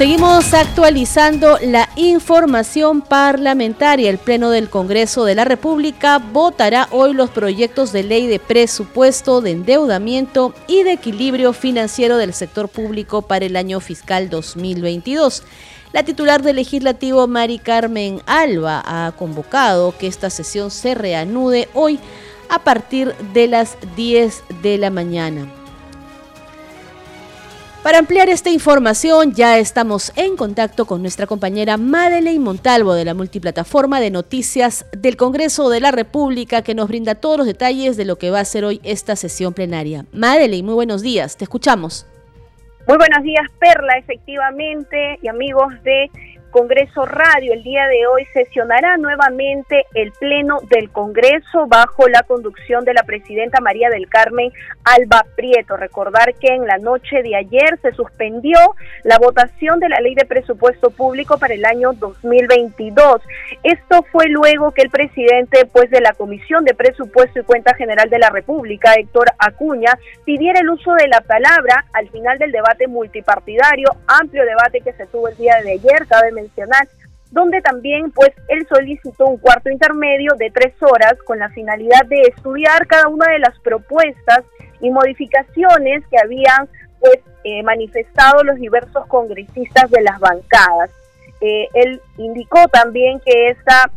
Seguimos 0.00 0.54
actualizando 0.54 1.58
la 1.60 1.90
información 1.94 3.02
parlamentaria. 3.02 4.08
El 4.08 4.16
Pleno 4.16 4.48
del 4.48 4.70
Congreso 4.70 5.26
de 5.26 5.34
la 5.34 5.44
República 5.44 6.16
votará 6.16 6.88
hoy 6.90 7.12
los 7.12 7.28
proyectos 7.28 7.92
de 7.92 8.02
ley 8.02 8.26
de 8.26 8.38
presupuesto, 8.38 9.42
de 9.42 9.50
endeudamiento 9.50 10.54
y 10.66 10.84
de 10.84 10.92
equilibrio 10.92 11.52
financiero 11.52 12.16
del 12.16 12.32
sector 12.32 12.70
público 12.70 13.20
para 13.20 13.44
el 13.44 13.56
año 13.56 13.78
fiscal 13.80 14.30
2022. 14.30 15.42
La 15.92 16.02
titular 16.02 16.40
del 16.40 16.56
legislativo, 16.56 17.26
Mari 17.26 17.58
Carmen 17.58 18.22
Alba, 18.24 18.82
ha 18.86 19.12
convocado 19.12 19.94
que 19.98 20.06
esta 20.06 20.30
sesión 20.30 20.70
se 20.70 20.94
reanude 20.94 21.68
hoy 21.74 22.00
a 22.48 22.60
partir 22.60 23.14
de 23.34 23.48
las 23.48 23.76
10 23.96 24.44
de 24.62 24.78
la 24.78 24.88
mañana. 24.88 25.59
Para 27.82 27.98
ampliar 27.98 28.28
esta 28.28 28.50
información 28.50 29.32
ya 29.32 29.56
estamos 29.56 30.12
en 30.14 30.36
contacto 30.36 30.84
con 30.84 31.00
nuestra 31.00 31.26
compañera 31.26 31.78
Madeleine 31.78 32.38
Montalvo 32.38 32.92
de 32.92 33.06
la 33.06 33.14
multiplataforma 33.14 34.00
de 34.00 34.10
noticias 34.10 34.84
del 34.92 35.16
Congreso 35.16 35.70
de 35.70 35.80
la 35.80 35.90
República 35.90 36.60
que 36.60 36.74
nos 36.74 36.88
brinda 36.88 37.14
todos 37.14 37.38
los 37.38 37.46
detalles 37.46 37.96
de 37.96 38.04
lo 38.04 38.16
que 38.16 38.30
va 38.30 38.40
a 38.40 38.44
ser 38.44 38.66
hoy 38.66 38.82
esta 38.84 39.16
sesión 39.16 39.54
plenaria. 39.54 40.04
Madeleine, 40.12 40.66
muy 40.66 40.74
buenos 40.74 41.00
días, 41.00 41.38
te 41.38 41.44
escuchamos. 41.44 42.06
Muy 42.86 42.98
buenos 42.98 43.22
días, 43.22 43.46
Perla, 43.58 43.96
efectivamente, 43.98 45.18
y 45.22 45.28
amigos 45.28 45.72
de 45.82 46.10
Congreso 46.50 47.06
Radio. 47.06 47.52
El 47.52 47.62
día 47.62 47.86
de 47.86 48.06
hoy 48.06 48.26
sesionará 48.32 48.96
nuevamente 48.96 49.86
el 49.94 50.12
Pleno 50.12 50.58
del 50.68 50.90
Congreso 50.90 51.66
bajo 51.68 52.08
la 52.08 52.22
conducción 52.22 52.84
de 52.84 52.94
la 52.94 53.02
presidenta 53.04 53.60
María 53.60 53.88
del 53.88 54.08
Carmen 54.08 54.52
Alba 54.84 55.24
Prieto. 55.36 55.76
Recordar 55.76 56.34
que 56.34 56.54
en 56.54 56.66
la 56.66 56.78
noche 56.78 57.22
de 57.22 57.36
ayer 57.36 57.78
se 57.82 57.92
suspendió 57.92 58.58
la 59.04 59.18
votación 59.18 59.78
de 59.78 59.88
la 59.88 60.00
ley 60.00 60.14
de 60.14 60.24
presupuesto 60.24 60.90
público 60.90 61.38
para 61.38 61.54
el 61.54 61.64
año 61.64 61.92
2022. 61.92 63.22
Esto 63.62 64.04
fue 64.10 64.28
luego 64.28 64.72
que 64.72 64.82
el 64.82 64.90
presidente 64.90 65.66
pues 65.72 65.90
de 65.90 66.00
la 66.00 66.12
Comisión 66.12 66.64
de 66.64 66.74
Presupuesto 66.74 67.40
y 67.40 67.44
Cuenta 67.44 67.74
General 67.74 68.10
de 68.10 68.18
la 68.18 68.30
República, 68.30 68.94
Héctor 68.94 69.26
Acuña, 69.38 69.98
pidiera 70.24 70.60
el 70.60 70.70
uso 70.70 70.92
de 70.94 71.08
la 71.08 71.20
palabra 71.20 71.84
al 71.92 72.08
final 72.10 72.38
del 72.38 72.52
debate 72.52 72.88
multipartidario, 72.88 73.90
amplio 74.06 74.44
debate 74.44 74.80
que 74.80 74.92
se 74.92 75.06
tuvo 75.06 75.28
el 75.28 75.36
día 75.36 75.60
de 75.62 75.72
ayer, 75.72 76.06
cabe 76.08 76.32
donde 77.30 77.60
también 77.60 78.10
pues 78.10 78.30
él 78.48 78.66
solicitó 78.68 79.26
un 79.26 79.38
cuarto 79.38 79.70
intermedio 79.70 80.32
de 80.36 80.50
tres 80.50 80.74
horas 80.80 81.14
con 81.24 81.38
la 81.38 81.48
finalidad 81.50 82.04
de 82.08 82.22
estudiar 82.22 82.86
cada 82.86 83.08
una 83.08 83.30
de 83.30 83.38
las 83.38 83.58
propuestas 83.60 84.44
y 84.80 84.90
modificaciones 84.90 86.04
que 86.10 86.18
habían 86.18 86.68
pues 86.98 87.18
eh, 87.44 87.62
manifestado 87.62 88.42
los 88.42 88.56
diversos 88.56 89.06
congresistas 89.06 89.90
de 89.90 90.02
las 90.02 90.18
bancadas. 90.18 90.90
Eh, 91.40 91.68
él 91.74 92.00
indicó 92.18 92.68
también 92.68 93.20
que 93.20 93.48
esta 93.48 93.90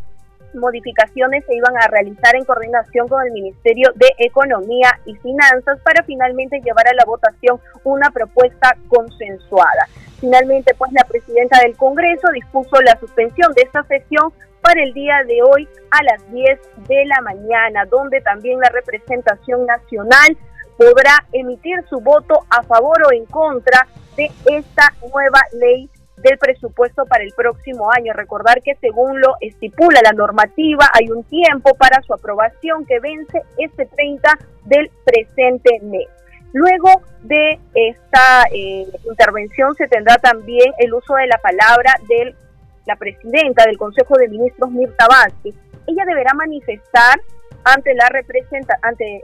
modificaciones 0.56 1.46
se 1.46 1.56
iban 1.56 1.76
a 1.78 1.88
realizar 1.88 2.36
en 2.36 2.46
coordinación 2.46 3.08
con 3.08 3.26
el 3.26 3.32
Ministerio 3.32 3.92
de 3.96 4.08
Economía 4.18 5.00
y 5.06 5.16
Finanzas 5.16 5.80
para 5.84 6.04
finalmente 6.04 6.62
llevar 6.62 6.88
a 6.88 6.94
la 6.94 7.06
votación 7.06 7.60
una 7.84 8.10
propuesta 8.12 8.76
consensuada. 8.88 9.88
Finalmente, 10.20 10.74
pues 10.78 10.92
la 10.94 11.04
presidenta 11.04 11.60
del 11.60 11.76
Congreso 11.76 12.28
dispuso 12.34 12.82
la 12.82 12.98
suspensión 13.00 13.54
de 13.54 13.64
esta 13.64 13.84
sesión 13.84 14.32
para 14.62 14.82
el 14.82 14.94
día 14.94 15.16
de 15.28 15.42
hoy 15.44 15.68
a 15.92 16.04
las 16.04 16.32
10 16.32 16.60
de 16.88 17.06
la 17.06 17.20
mañana, 17.22 17.86
donde 17.86 18.22
también 18.22 18.60
la 18.60 18.70
representación 18.70 19.66
nacional 19.66 20.38
podrá 20.78 21.26
emitir 21.34 21.84
su 21.90 22.00
voto 22.00 22.40
a 22.50 22.64
favor 22.64 22.98
o 23.06 23.14
en 23.14 23.26
contra 23.26 23.86
de 24.16 24.32
esta 24.46 24.94
nueva 25.14 25.42
ley 25.54 25.90
del 26.24 26.38
presupuesto 26.38 27.06
para 27.06 27.24
el 27.24 27.34
próximo 27.36 27.90
año. 27.96 28.14
Recordar 28.14 28.62
que 28.62 28.76
según 28.76 29.22
lo 29.22 29.36
estipula 29.42 30.00
la 30.04 30.14
normativa, 30.14 30.90
hay 30.94 31.10
un 31.10 31.24
tiempo 31.26 31.76
para 31.76 32.02
su 32.02 32.14
aprobación 32.14 32.86
que 32.86 33.00
vence 33.00 33.42
este 33.58 33.86
30 33.86 34.30
del 34.66 34.90
presente 35.06 35.80
mes. 35.84 36.08
Luego 36.54 37.02
de 37.22 37.60
esta 37.74 38.44
eh, 38.54 38.86
intervención 39.06 39.76
se 39.76 39.88
tendrá 39.88 40.18
también 40.18 40.72
el 40.78 40.94
uso 40.94 41.16
de 41.16 41.28
la 41.28 41.38
palabra 41.38 41.94
de 42.08 42.36
la 42.86 42.96
presidenta 42.96 43.66
del 43.66 43.78
Consejo 43.78 44.16
de 44.18 44.30
Ministros, 44.30 44.72
Mirta 44.72 45.08
Vázquez. 45.10 45.56
Ella 45.88 46.06
deberá 46.06 46.34
manifestar 46.34 47.20
ante 47.64 47.94
la 47.96 48.08
representa 48.10 48.78
ante 48.82 49.24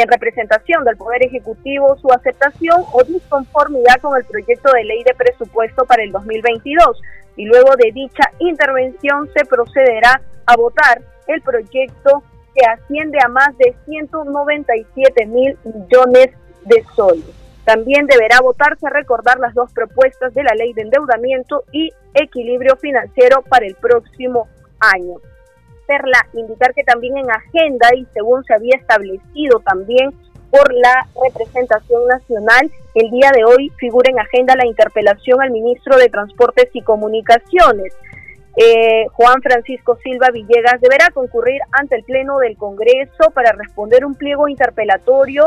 en 0.00 0.08
representación 0.08 0.84
del 0.84 0.96
Poder 0.96 1.24
Ejecutivo 1.24 1.96
su 1.98 2.10
aceptación 2.12 2.82
o 2.92 3.02
disconformidad 3.04 4.00
con 4.00 4.16
el 4.16 4.24
proyecto 4.24 4.70
de 4.72 4.84
ley 4.84 5.02
de 5.04 5.14
presupuesto 5.14 5.84
para 5.84 6.02
el 6.02 6.12
2022 6.12 7.00
y 7.36 7.46
luego 7.46 7.74
de 7.76 7.92
dicha 7.92 8.24
intervención 8.38 9.28
se 9.34 9.44
procederá 9.44 10.20
a 10.46 10.56
votar 10.56 11.02
el 11.26 11.40
proyecto 11.42 12.22
que 12.54 12.66
asciende 12.66 13.18
a 13.24 13.28
más 13.28 13.56
de 13.58 13.74
197 13.86 15.26
mil 15.26 15.56
millones 15.64 16.30
de 16.64 16.84
soles. 16.96 17.24
También 17.64 18.06
deberá 18.06 18.40
votarse 18.40 18.88
recordar 18.88 19.38
las 19.38 19.54
dos 19.54 19.72
propuestas 19.72 20.32
de 20.34 20.42
la 20.42 20.54
ley 20.54 20.72
de 20.72 20.82
endeudamiento 20.82 21.64
y 21.70 21.92
equilibrio 22.14 22.76
financiero 22.76 23.42
para 23.42 23.66
el 23.66 23.74
próximo 23.74 24.48
año. 24.80 25.16
Perla, 25.88 26.28
indicar 26.34 26.74
que 26.74 26.84
también 26.84 27.16
en 27.16 27.30
agenda 27.30 27.88
y 27.96 28.06
según 28.12 28.44
se 28.44 28.52
había 28.52 28.76
establecido 28.76 29.60
también 29.60 30.10
por 30.50 30.72
la 30.74 31.06
representación 31.24 32.06
nacional, 32.06 32.70
el 32.94 33.10
día 33.10 33.30
de 33.34 33.44
hoy 33.44 33.72
figura 33.78 34.10
en 34.10 34.20
agenda 34.20 34.54
la 34.54 34.66
interpelación 34.66 35.40
al 35.40 35.50
ministro 35.50 35.96
de 35.96 36.10
Transportes 36.10 36.68
y 36.74 36.82
Comunicaciones. 36.82 37.94
Eh, 38.56 39.06
Juan 39.12 39.40
Francisco 39.40 39.96
Silva 40.02 40.28
Villegas 40.30 40.80
deberá 40.80 41.10
concurrir 41.10 41.60
ante 41.72 41.96
el 41.96 42.04
Pleno 42.04 42.38
del 42.38 42.56
Congreso 42.56 43.30
para 43.32 43.52
responder 43.52 44.04
un 44.04 44.14
pliego 44.14 44.46
interpelatorio 44.46 45.46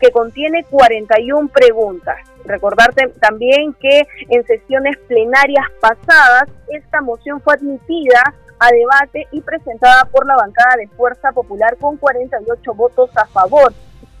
que 0.00 0.10
contiene 0.10 0.64
41 0.64 1.48
preguntas. 1.48 2.18
Recordarte 2.44 3.08
también 3.20 3.74
que 3.74 4.06
en 4.28 4.44
sesiones 4.44 4.98
plenarias 5.08 5.66
pasadas 5.80 6.48
esta 6.68 7.00
moción 7.00 7.40
fue 7.40 7.54
admitida 7.54 8.22
a 8.58 8.68
debate 8.70 9.26
y 9.32 9.40
presentada 9.40 10.04
por 10.06 10.26
la 10.26 10.36
bancada 10.36 10.76
de 10.76 10.88
Fuerza 10.88 11.32
Popular 11.32 11.76
con 11.78 11.96
48 11.96 12.74
votos 12.74 13.10
a 13.16 13.26
favor. 13.26 13.72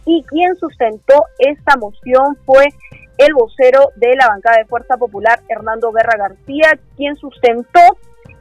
Y 0.04 0.22
quien 0.24 0.54
sustentó 0.56 1.24
esta 1.38 1.76
moción 1.76 2.36
fue 2.44 2.64
el 3.18 3.32
vocero 3.34 3.90
de 3.96 4.14
la 4.14 4.28
bancada 4.28 4.58
de 4.58 4.66
Fuerza 4.66 4.96
Popular, 4.96 5.40
Hernando 5.48 5.90
Guerra 5.90 6.18
García, 6.18 6.78
quien 6.96 7.16
sustentó 7.16 7.80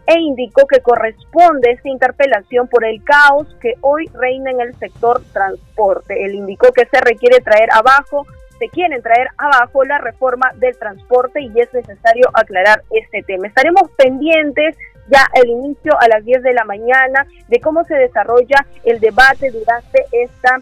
e 0.08 0.19
indicó 0.19 0.67
que 0.67 0.81
corresponde 0.81 1.71
esta 1.71 1.89
interpelación 1.89 2.67
por 2.67 2.86
el 2.86 3.03
caos 3.03 3.47
que 3.60 3.73
hoy 3.81 4.05
reina 4.13 4.51
en 4.51 4.62
el 4.62 4.75
sector 4.75 5.21
transporte. 5.34 6.25
Él 6.25 6.36
indicó 6.36 6.71
que 6.71 6.86
se 6.86 7.01
requiere 7.01 7.39
traer 7.39 7.69
abajo, 7.71 8.25
se 8.60 8.69
quieren 8.69 9.01
traer 9.01 9.29
abajo 9.38 9.84
la 9.84 9.97
reforma 9.97 10.51
del 10.58 10.77
transporte 10.77 11.41
y 11.41 11.60
es 11.60 11.73
necesario 11.73 12.29
aclarar 12.34 12.84
este 12.91 13.23
tema. 13.23 13.47
Estaremos 13.47 13.89
pendientes 13.97 14.77
ya 15.08 15.28
el 15.34 15.50
inicio 15.50 16.00
a 16.00 16.08
las 16.08 16.24
10 16.24 16.44
de 16.44 16.54
la 16.54 16.63
mañana 16.63 17.28
de 17.48 17.60
cómo 17.60 17.84
se 17.84 17.96
desarrolla 17.96 18.65
el 18.84 19.00
debate 19.00 19.52
durante 19.52 20.06
esta 20.12 20.60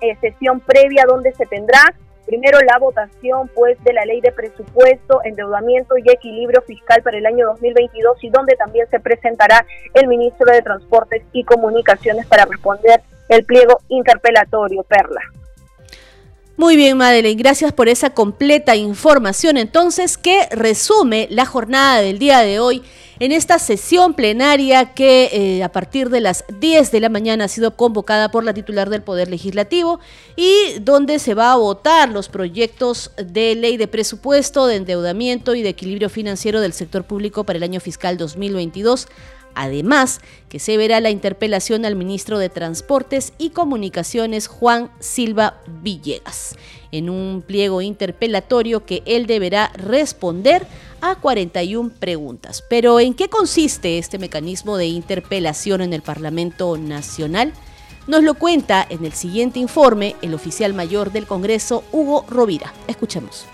eh, 0.00 0.16
sesión 0.20 0.60
previa 0.60 1.04
donde 1.06 1.32
se 1.32 1.46
tendrá 1.46 1.94
primero 2.26 2.58
la 2.60 2.78
votación 2.78 3.48
pues 3.54 3.82
de 3.84 3.92
la 3.92 4.04
ley 4.04 4.20
de 4.20 4.32
presupuesto, 4.32 5.20
endeudamiento 5.24 5.96
y 5.96 6.10
equilibrio 6.10 6.60
fiscal 6.62 7.02
para 7.02 7.18
el 7.18 7.26
año 7.26 7.46
2022 7.46 8.24
y 8.24 8.30
donde 8.30 8.56
también 8.56 8.86
se 8.90 9.00
presentará 9.00 9.64
el 9.94 10.08
ministro 10.08 10.52
de 10.52 10.60
Transportes 10.60 11.22
y 11.32 11.44
Comunicaciones 11.44 12.26
para 12.26 12.44
responder 12.44 13.00
el 13.28 13.44
pliego 13.44 13.78
interpelatorio 13.88 14.82
Perla. 14.82 15.20
Muy 16.56 16.76
bien, 16.76 16.96
Madeleine, 16.96 17.40
gracias 17.40 17.72
por 17.72 17.88
esa 17.88 18.10
completa 18.10 18.74
información. 18.76 19.58
Entonces, 19.58 20.16
¿qué 20.16 20.48
resume 20.50 21.28
la 21.30 21.44
jornada 21.44 22.00
del 22.00 22.18
día 22.18 22.40
de 22.40 22.60
hoy 22.60 22.82
en 23.18 23.32
esta 23.32 23.58
sesión 23.58 24.14
plenaria 24.14 24.94
que 24.94 25.30
eh, 25.32 25.62
a 25.62 25.70
partir 25.70 26.10
de 26.10 26.20
las 26.20 26.44
10 26.60 26.90
de 26.90 27.00
la 27.00 27.08
mañana 27.08 27.44
ha 27.44 27.48
sido 27.48 27.76
convocada 27.76 28.30
por 28.30 28.44
la 28.44 28.54
titular 28.54 28.90
del 28.90 29.02
Poder 29.02 29.28
Legislativo 29.28 30.00
y 30.36 30.78
donde 30.80 31.18
se 31.18 31.34
va 31.34 31.52
a 31.52 31.56
votar 31.56 32.10
los 32.10 32.28
proyectos 32.28 33.12
de 33.16 33.54
ley 33.54 33.76
de 33.76 33.88
presupuesto, 33.88 34.66
de 34.66 34.76
endeudamiento 34.76 35.54
y 35.54 35.62
de 35.62 35.70
equilibrio 35.70 36.10
financiero 36.10 36.60
del 36.60 36.72
sector 36.72 37.04
público 37.04 37.44
para 37.44 37.56
el 37.56 37.62
año 37.62 37.80
fiscal 37.80 38.18
2022 38.18 39.08
Además, 39.56 40.20
que 40.50 40.58
se 40.58 40.76
verá 40.76 41.00
la 41.00 41.08
interpelación 41.08 41.86
al 41.86 41.96
ministro 41.96 42.38
de 42.38 42.50
Transportes 42.50 43.32
y 43.38 43.50
Comunicaciones, 43.50 44.48
Juan 44.48 44.90
Silva 45.00 45.62
Villegas, 45.82 46.56
en 46.92 47.08
un 47.08 47.40
pliego 47.40 47.80
interpelatorio 47.80 48.84
que 48.84 49.02
él 49.06 49.26
deberá 49.26 49.72
responder 49.74 50.66
a 51.00 51.16
41 51.16 51.90
preguntas. 51.98 52.62
Pero 52.68 53.00
¿en 53.00 53.14
qué 53.14 53.28
consiste 53.28 53.98
este 53.98 54.18
mecanismo 54.18 54.76
de 54.76 54.86
interpelación 54.86 55.80
en 55.80 55.92
el 55.92 56.02
Parlamento 56.02 56.76
Nacional? 56.76 57.52
Nos 58.06 58.22
lo 58.22 58.34
cuenta 58.34 58.86
en 58.88 59.04
el 59.04 59.12
siguiente 59.12 59.58
informe 59.58 60.14
el 60.22 60.34
oficial 60.34 60.74
mayor 60.74 61.10
del 61.10 61.26
Congreso, 61.26 61.82
Hugo 61.92 62.24
Rovira. 62.28 62.72
Escuchemos. 62.86 63.46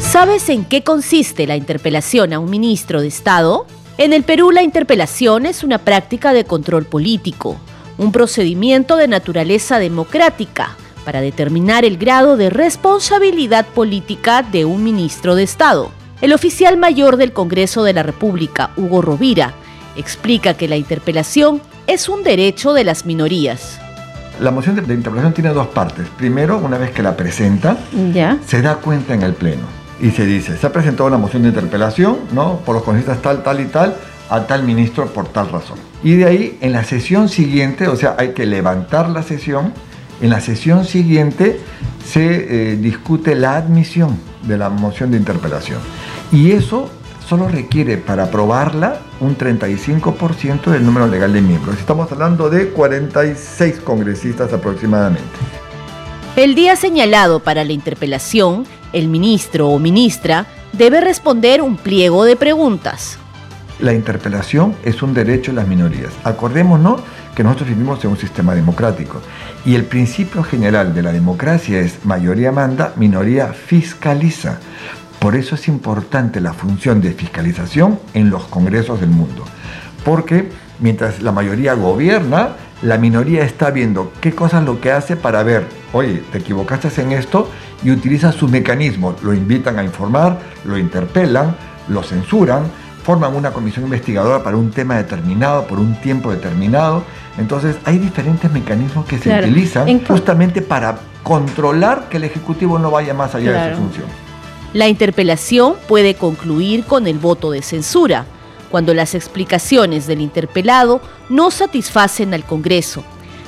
¿Sabes 0.00 0.50
en 0.50 0.66
qué 0.66 0.84
consiste 0.84 1.46
la 1.46 1.56
interpelación 1.56 2.34
a 2.34 2.38
un 2.38 2.50
ministro 2.50 3.00
de 3.00 3.08
Estado? 3.08 3.66
En 3.96 4.12
el 4.12 4.24
Perú 4.24 4.50
la 4.50 4.62
interpelación 4.62 5.46
es 5.46 5.64
una 5.64 5.78
práctica 5.78 6.34
de 6.34 6.44
control 6.44 6.84
político, 6.84 7.56
un 7.96 8.12
procedimiento 8.12 8.96
de 8.96 9.08
naturaleza 9.08 9.78
democrática 9.78 10.76
para 11.04 11.20
determinar 11.20 11.84
el 11.84 11.98
grado 11.98 12.36
de 12.36 12.50
responsabilidad 12.50 13.66
política 13.66 14.42
de 14.42 14.64
un 14.64 14.84
ministro 14.84 15.34
de 15.34 15.42
Estado. 15.42 15.90
El 16.20 16.32
oficial 16.32 16.76
mayor 16.76 17.16
del 17.16 17.32
Congreso 17.32 17.82
de 17.82 17.92
la 17.92 18.02
República, 18.02 18.70
Hugo 18.76 19.02
Rovira, 19.02 19.54
explica 19.96 20.54
que 20.54 20.68
la 20.68 20.76
interpelación 20.76 21.60
es 21.86 22.08
un 22.08 22.22
derecho 22.22 22.72
de 22.72 22.84
las 22.84 23.04
minorías. 23.04 23.78
La 24.40 24.50
moción 24.50 24.76
de, 24.76 24.94
interpelación 24.94 25.34
tiene 25.34 25.50
dos 25.50 25.68
partes. 25.68 26.06
Primero, 26.16 26.58
una 26.58 26.78
vez 26.78 26.90
que 26.90 27.02
la 27.02 27.16
presenta, 27.16 27.76
¿Ya? 28.12 28.38
se 28.46 28.62
da 28.62 28.76
cuenta 28.76 29.14
en 29.14 29.22
el 29.22 29.34
Pleno 29.34 29.82
y 30.00 30.10
se 30.10 30.26
dice, 30.26 30.56
se 30.56 30.66
ha 30.66 30.72
presentado 30.72 31.06
una 31.06 31.18
moción 31.18 31.42
de 31.42 31.48
interpelación, 31.50 32.18
¿no? 32.32 32.58
Por 32.58 32.74
los 32.74 32.84
congresistas 32.84 33.22
tal, 33.22 33.42
tal 33.42 33.60
y 33.60 33.66
tal, 33.66 33.96
a 34.28 34.46
tal 34.46 34.64
ministro 34.64 35.06
por 35.06 35.28
tal 35.28 35.50
razón. 35.50 35.78
Y 36.02 36.14
de 36.14 36.24
ahí, 36.24 36.58
en 36.60 36.72
la 36.72 36.84
sesión 36.84 37.28
siguiente, 37.28 37.86
o 37.86 37.96
sea, 37.96 38.16
hay 38.18 38.32
que 38.32 38.46
levantar 38.46 39.08
la 39.10 39.22
sesión, 39.22 39.72
En 40.22 40.30
la 40.30 40.40
sesión 40.40 40.84
siguiente 40.84 41.58
se 42.06 42.72
eh, 42.72 42.76
discute 42.76 43.34
la 43.34 43.56
admisión 43.56 44.16
de 44.42 44.56
la 44.56 44.70
moción 44.70 45.10
de 45.10 45.16
interpelación. 45.16 45.80
Y 46.30 46.52
eso 46.52 46.88
solo 47.28 47.48
requiere 47.48 47.96
para 47.96 48.24
aprobarla 48.24 49.00
un 49.18 49.36
35% 49.36 50.70
del 50.70 50.86
número 50.86 51.08
legal 51.08 51.32
de 51.32 51.42
miembros. 51.42 51.76
Estamos 51.76 52.10
hablando 52.12 52.50
de 52.50 52.68
46 52.68 53.80
congresistas 53.80 54.52
aproximadamente. 54.52 55.24
El 56.36 56.54
día 56.54 56.76
señalado 56.76 57.40
para 57.40 57.64
la 57.64 57.72
interpelación, 57.72 58.64
el 58.92 59.08
ministro 59.08 59.70
o 59.70 59.80
ministra 59.80 60.46
debe 60.72 61.00
responder 61.00 61.62
un 61.62 61.76
pliego 61.76 62.24
de 62.24 62.36
preguntas. 62.36 63.18
La 63.80 63.92
interpelación 63.92 64.76
es 64.84 65.02
un 65.02 65.14
derecho 65.14 65.50
de 65.50 65.56
las 65.56 65.66
minorías. 65.66 66.12
Acordémonos 66.22 67.00
que 67.34 67.42
nosotros 67.42 67.70
vivimos 67.70 68.04
en 68.04 68.10
un 68.10 68.16
sistema 68.16 68.54
democrático 68.54 69.20
y 69.64 69.74
el 69.74 69.84
principio 69.84 70.42
general 70.42 70.94
de 70.94 71.02
la 71.02 71.12
democracia 71.12 71.80
es 71.80 72.04
mayoría 72.04 72.52
manda, 72.52 72.92
minoría 72.96 73.48
fiscaliza. 73.48 74.58
Por 75.18 75.36
eso 75.36 75.54
es 75.54 75.68
importante 75.68 76.40
la 76.40 76.52
función 76.52 77.00
de 77.00 77.12
fiscalización 77.12 77.98
en 78.12 78.28
los 78.30 78.44
congresos 78.44 79.00
del 79.00 79.10
mundo. 79.10 79.44
Porque 80.04 80.48
mientras 80.80 81.22
la 81.22 81.30
mayoría 81.30 81.74
gobierna, 81.74 82.56
la 82.82 82.98
minoría 82.98 83.44
está 83.44 83.70
viendo 83.70 84.12
qué 84.20 84.34
cosas 84.34 84.64
lo 84.64 84.80
que 84.80 84.90
hace 84.90 85.14
para 85.14 85.44
ver, 85.44 85.64
oye, 85.92 86.24
te 86.32 86.38
equivocaste 86.38 86.88
en 87.00 87.12
esto 87.12 87.48
y 87.84 87.92
utiliza 87.92 88.32
sus 88.32 88.50
mecanismos. 88.50 89.22
Lo 89.22 89.32
invitan 89.32 89.78
a 89.78 89.84
informar, 89.84 90.40
lo 90.64 90.76
interpelan, 90.76 91.54
lo 91.88 92.02
censuran, 92.02 92.64
forman 93.04 93.34
una 93.34 93.52
comisión 93.52 93.84
investigadora 93.84 94.42
para 94.42 94.56
un 94.56 94.70
tema 94.70 94.96
determinado, 94.96 95.66
por 95.66 95.78
un 95.78 96.00
tiempo 96.00 96.32
determinado. 96.32 97.04
Entonces 97.38 97.76
hay 97.84 97.98
diferentes 97.98 98.50
mecanismos 98.50 99.06
que 99.06 99.18
se 99.18 99.36
utilizan 99.38 100.04
justamente 100.04 100.62
para 100.62 100.98
controlar 101.22 102.08
que 102.08 102.18
el 102.18 102.24
Ejecutivo 102.24 102.78
no 102.78 102.90
vaya 102.90 103.14
más 103.14 103.34
allá 103.34 103.68
de 103.68 103.74
su 103.74 103.82
función. 103.82 104.06
La 104.72 104.88
interpelación 104.88 105.74
puede 105.86 106.14
concluir 106.14 106.84
con 106.84 107.06
el 107.06 107.18
voto 107.18 107.50
de 107.50 107.62
censura, 107.62 108.26
cuando 108.70 108.94
las 108.94 109.14
explicaciones 109.14 110.06
del 110.06 110.22
interpelado 110.22 111.02
no 111.28 111.50
satisfacen 111.50 112.32
al 112.32 112.44
Congreso. 112.44 113.04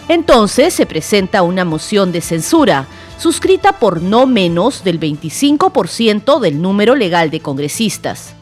Entonces 0.09 0.75
se 0.75 0.85
presenta 0.85 1.43
una 1.43 1.65
moción 1.65 2.13
de 2.13 2.21
censura, 2.21 2.87
suscrita 3.19 3.79
por 3.79 4.03
no 4.03 4.27
menos 4.27 4.85
del 4.85 5.01
25% 5.01 6.41
del 6.41 6.61
número 6.61 6.95
legal 6.95 7.31
de 7.31 7.41
congresistas. 7.41 8.34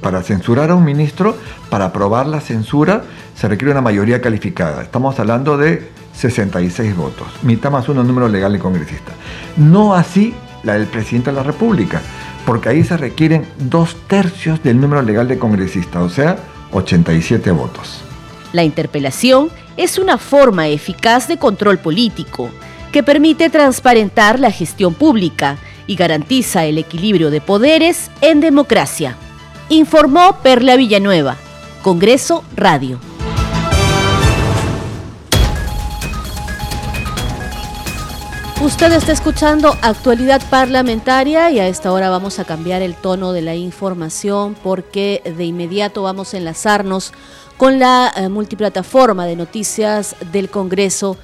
Para 0.00 0.22
censurar 0.22 0.70
a 0.70 0.74
un 0.74 0.84
ministro, 0.84 1.36
para 1.70 1.86
aprobar 1.86 2.26
la 2.26 2.40
censura, 2.40 3.02
se 3.34 3.48
requiere 3.48 3.72
una 3.72 3.80
mayoría 3.80 4.20
calificada. 4.20 4.82
Estamos 4.82 5.18
hablando 5.18 5.56
de 5.56 5.90
66 6.14 6.96
votos, 6.96 7.26
mitad 7.42 7.70
más 7.70 7.88
uno 7.88 8.02
número 8.02 8.28
legal 8.28 8.52
de 8.52 8.58
congresistas. 8.58 9.14
No 9.56 9.94
así 9.94 10.34
la 10.62 10.74
del 10.74 10.86
presidente 10.86 11.30
de 11.30 11.36
la 11.36 11.42
República, 11.42 12.00
porque 12.44 12.68
ahí 12.68 12.84
se 12.84 12.96
requieren 12.96 13.46
dos 13.58 13.96
tercios 14.06 14.62
del 14.62 14.80
número 14.80 15.02
legal 15.02 15.28
de 15.28 15.38
congresistas, 15.38 16.02
o 16.02 16.08
sea, 16.08 16.36
87 16.72 17.50
votos. 17.50 18.00
La 18.52 18.64
interpelación 18.64 19.50
es 19.76 19.98
una 19.98 20.16
forma 20.16 20.68
eficaz 20.68 21.28
de 21.28 21.36
control 21.36 21.78
político 21.78 22.50
que 22.92 23.02
permite 23.02 23.50
transparentar 23.50 24.40
la 24.40 24.50
gestión 24.50 24.94
pública 24.94 25.58
y 25.86 25.96
garantiza 25.96 26.64
el 26.64 26.78
equilibrio 26.78 27.30
de 27.30 27.40
poderes 27.40 28.10
en 28.20 28.40
democracia. 28.40 29.16
Informó 29.68 30.36
Perla 30.44 30.76
Villanueva, 30.76 31.36
Congreso 31.82 32.44
Radio. 32.54 33.00
Usted 38.62 38.92
está 38.92 39.10
escuchando 39.10 39.76
actualidad 39.82 40.40
parlamentaria 40.50 41.50
y 41.50 41.58
a 41.58 41.66
esta 41.66 41.92
hora 41.92 42.10
vamos 42.10 42.38
a 42.38 42.44
cambiar 42.44 42.80
el 42.80 42.94
tono 42.94 43.32
de 43.32 43.42
la 43.42 43.56
información 43.56 44.56
porque 44.62 45.20
de 45.36 45.44
inmediato 45.44 46.04
vamos 46.04 46.32
a 46.32 46.36
enlazarnos 46.36 47.12
con 47.56 47.80
la 47.80 48.12
eh, 48.16 48.28
multiplataforma 48.28 49.26
de 49.26 49.34
noticias 49.34 50.14
del 50.30 50.48
Congreso 50.48 51.16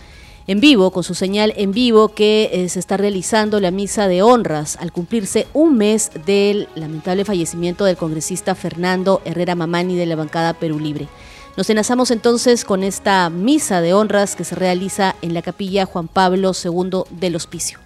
en 0.46 0.61
vivo, 0.61 0.90
con 0.90 1.05
su 1.05 1.14
señal 1.14 1.52
en 1.57 1.72
vivo 1.72 2.09
que 2.09 2.50
eh, 2.52 2.68
se 2.68 2.81
está 2.81 2.96
realizando 2.96 3.61
la 3.61 3.70
misa 3.70 4.09
de 4.09 4.22
honras 4.22 4.76
al 4.81 4.92
cumplirse 4.92 5.46
un 5.52 5.76
mes 5.76 6.11
del 6.26 6.68
lamentable 6.74 7.24
fallecimiento 7.24 7.85
del 7.85 7.96
congresista 7.96 8.55
Fernando 8.55 9.22
Herrera 9.24 9.55
Mamani 9.55 9.96
de 9.96 10.07
la 10.07 10.16
bancada 10.16 10.55
Perú 10.55 10.81
Libre. 10.81 11.09
Nos 11.57 11.68
enlazamos 11.70 12.11
entonces 12.11 12.64
con 12.64 12.83
esta 12.83 13.28
misa 13.31 13.81
de 13.81 13.92
honras 13.92 14.37
que 14.37 14.44
se 14.44 14.55
realiza 14.55 15.14
en 15.22 15.35
la 15.35 15.42
capilla 15.42 15.87
Juan 15.87 16.09
Pablo 16.09 16.52
II 16.52 17.02
del 17.11 17.37
Hospicio. 17.37 17.78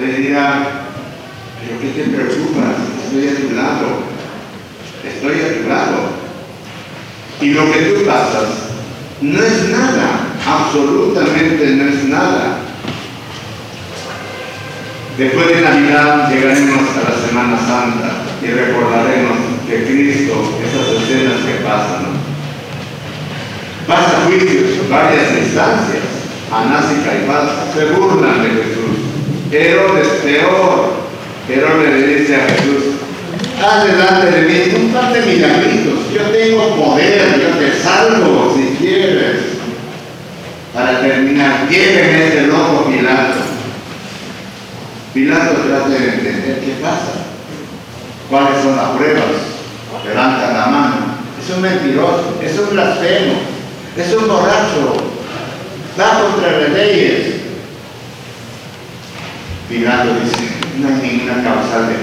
Le 0.00 0.14
dirá, 0.14 0.86
pero 1.60 1.80
¿qué 1.80 1.88
te 1.88 2.08
preocupas? 2.08 2.76
Estoy 3.04 3.28
a 3.28 3.78
tu. 3.78 5.06
Estoy 5.06 5.40
a 5.70 5.86
tu. 5.90 7.44
Y 7.44 7.50
lo 7.50 7.70
que 7.70 7.78
tú 7.78 8.06
pasas 8.06 8.67
no 9.20 9.42
es 9.42 9.68
nada, 9.70 10.28
absolutamente 10.46 11.66
no 11.70 11.88
es 11.88 12.04
nada. 12.04 12.58
Después 15.16 15.48
de 15.48 15.60
Navidad 15.60 16.30
llegaremos 16.30 16.82
a 16.90 17.10
la 17.10 17.26
Semana 17.26 17.58
Santa 17.58 18.22
y 18.40 18.46
recordaremos 18.46 19.38
que 19.68 19.84
Cristo, 19.84 20.54
esas 20.64 21.02
escenas 21.02 21.44
que 21.44 21.64
pasan. 21.64 22.18
Pasa 23.88 24.26
juicios, 24.26 24.88
varias 24.88 25.32
instancias, 25.36 26.04
Anás 26.52 26.84
y 26.92 27.04
Caifás 27.04 27.74
se 27.74 27.86
burlan 27.86 28.42
de 28.42 28.50
Jesús. 28.50 28.88
Herodes 29.50 30.08
peor, 30.22 30.92
Herodes 31.48 32.00
le 32.00 32.18
dice 32.18 32.36
a 32.36 32.46
Jesús, 32.46 32.84
haz 33.60 33.84
delante 33.84 34.30
de 34.30 34.42
mí 34.42 34.84
un 34.84 34.92
par 34.92 35.12
de 35.12 35.20
milagritos, 35.22 35.98
yo 36.14 36.22
tengo 36.30 36.76
poder, 36.76 37.40
yo 37.40 37.58
te 37.58 37.82
salvo 37.82 38.54
Para 40.74 41.00
terminar, 41.00 41.68
lléveme 41.68 42.28
ese 42.28 42.46
loco 42.48 42.90
Pilato. 42.90 43.40
Pilato 45.14 45.54
trata 45.54 45.88
de 45.88 45.96
entender 45.96 46.60
qué 46.60 46.72
pasa, 46.82 47.26
cuáles 48.28 48.62
son 48.62 48.76
las 48.76 48.90
pruebas 48.90 49.58
levanta 50.04 50.52
la 50.52 50.66
mano. 50.66 50.96
Es 51.40 51.54
un 51.54 51.62
mentiroso, 51.62 52.38
es 52.42 52.58
un 52.58 52.70
blasfemo, 52.70 53.34
es 53.96 54.12
un 54.14 54.28
borracho, 54.28 54.96
va 55.98 56.20
contra 56.20 56.58
las 56.58 56.70
leyes. 56.70 57.34
Pilato 59.68 60.08
dice, 60.24 60.48
no 60.78 60.88
hay 60.88 60.94
ninguna 60.94 61.44
causal 61.44 61.86
de 61.86 61.94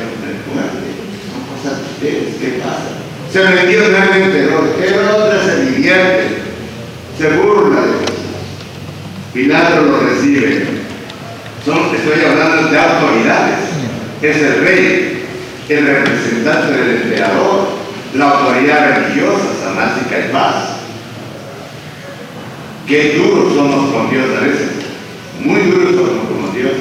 muerte, 0.54 0.96
son 1.28 1.44
cosas 1.52 1.80
de 1.80 1.86
ustedes, 1.92 2.36
¿qué 2.40 2.62
pasa? 2.64 2.96
Se 3.32 3.40
vendió 3.42 3.90
realmente 3.90 4.46
el 4.46 4.54
otra 4.54 5.44
se 5.44 5.66
divierte, 5.66 6.55
se 7.18 7.30
burla 7.38 7.82
de. 7.82 8.06
Pilato 9.34 9.82
lo 9.82 10.00
recibe. 10.00 10.66
Son, 11.64 11.80
estoy 11.96 12.24
hablando 12.26 12.70
de 12.70 12.80
autoridades. 12.80 13.60
Es 14.22 14.38
el 14.38 14.62
rey, 14.62 15.26
el 15.70 15.86
representante 15.86 16.72
del 16.72 17.02
emperador, 17.02 17.68
la 18.14 18.30
autoridad 18.30 18.98
religiosa, 18.98 19.46
Sanás 19.62 20.02
y 20.02 20.10
Caifás. 20.10 20.76
Qué 22.88 23.18
duros 23.18 23.54
somos 23.56 23.92
con 23.92 24.10
Dios 24.12 24.26
a 24.38 24.42
veces, 24.42 24.70
muy 25.40 25.62
duros 25.62 25.96
somos 25.96 26.28
con 26.30 26.56
Dios. 26.56 26.72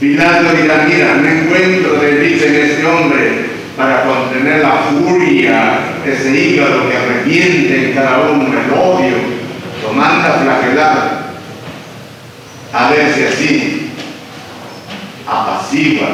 Pilato 0.00 0.54
dirá, 0.56 0.86
mira, 0.88 1.14
no 1.14 1.28
encuentro 1.28 2.00
dice 2.00 2.48
en 2.48 2.70
este 2.70 2.84
hombre 2.84 3.51
para 3.76 4.04
contener 4.04 4.62
la 4.62 4.84
furia, 4.90 5.80
ese 6.04 6.30
hígado 6.30 6.88
que 6.88 6.96
arrepiente 6.96 7.88
en 7.88 7.94
cada 7.94 8.30
uno 8.30 8.46
el 8.46 8.72
odio, 8.72 9.16
lo 9.82 9.92
manda 9.92 10.34
a 10.34 10.38
flagelar. 10.38 11.22
A 12.72 12.90
ver 12.90 13.14
si 13.14 13.24
así 13.24 13.90
apacigua 15.26 16.08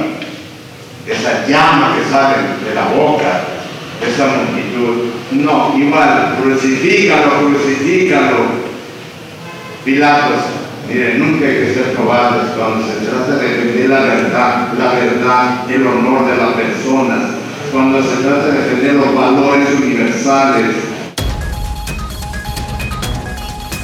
esa 1.06 1.46
llama 1.46 1.96
que 1.96 2.10
sale 2.10 2.36
de 2.68 2.74
la 2.74 2.84
boca 2.88 3.42
esa 4.06 4.26
multitud. 4.26 5.10
No, 5.32 5.74
igual, 5.76 6.36
crucifícalo, 6.40 7.48
crucifícalo. 7.48 8.68
Pilatos, 9.84 10.42
miren, 10.88 11.18
nunca 11.18 11.46
hay 11.46 11.54
que 11.54 11.74
ser 11.74 11.94
cobardes 11.94 12.50
cuando 12.56 12.86
se 12.86 13.06
trata 13.06 13.36
de 13.36 13.48
defender 13.48 13.90
la 13.90 14.00
verdad, 14.00 14.68
la 14.78 14.92
verdad, 14.92 15.70
el 15.70 15.86
honor 15.86 16.26
de 16.26 16.36
las 16.36 16.52
personas, 16.54 17.37
cuando 17.72 18.02
se 18.02 18.16
trata 18.22 18.46
de 18.46 18.52
defender 18.52 18.94
los 18.94 19.14
valores 19.14 19.68
universales. 19.80 20.76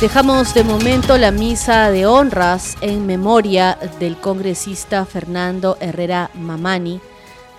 Dejamos 0.00 0.52
de 0.54 0.64
momento 0.64 1.16
la 1.16 1.30
misa 1.30 1.90
de 1.90 2.04
honras 2.06 2.76
en 2.80 3.06
memoria 3.06 3.78
del 4.00 4.16
congresista 4.16 5.06
Fernando 5.06 5.76
Herrera 5.80 6.30
Mamani, 6.34 7.00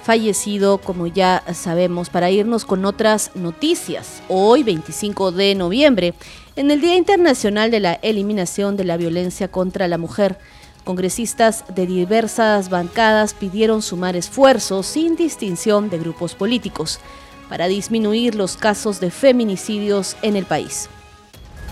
fallecido, 0.04 0.78
como 0.78 1.08
ya 1.08 1.44
sabemos, 1.54 2.10
para 2.10 2.30
irnos 2.30 2.66
con 2.66 2.86
otras 2.86 3.32
noticias. 3.36 4.22
Hoy, 4.28 4.64
25 4.64 5.32
de 5.32 5.56
noviembre, 5.56 6.14
En 6.56 6.72
el 6.72 6.80
Día 6.80 6.96
Internacional 6.96 7.72
de 7.72 7.80
la 7.80 7.94
Eliminación 7.96 8.78
de 8.78 8.84
la 8.84 8.98
Violencia 8.98 9.48
contra 9.48 9.88
la 9.88 9.98
Mujer, 9.98 10.38
congresistas 10.86 11.66
de 11.76 11.86
diversas 11.86 12.70
bancadas 12.70 13.34
pidieron 13.34 13.82
sumar 13.82 14.16
esfuerzos 14.16 14.86
sin 14.86 15.18
distinción 15.18 15.90
de 15.90 16.00
grupos 16.00 16.36
políticos 16.36 17.00
para 17.50 17.68
disminuir 17.68 18.36
los 18.36 18.56
casos 18.56 19.02
de 19.02 19.12
feminicidios 19.12 20.16
en 20.22 20.38
el 20.38 20.46
país. 20.46 20.90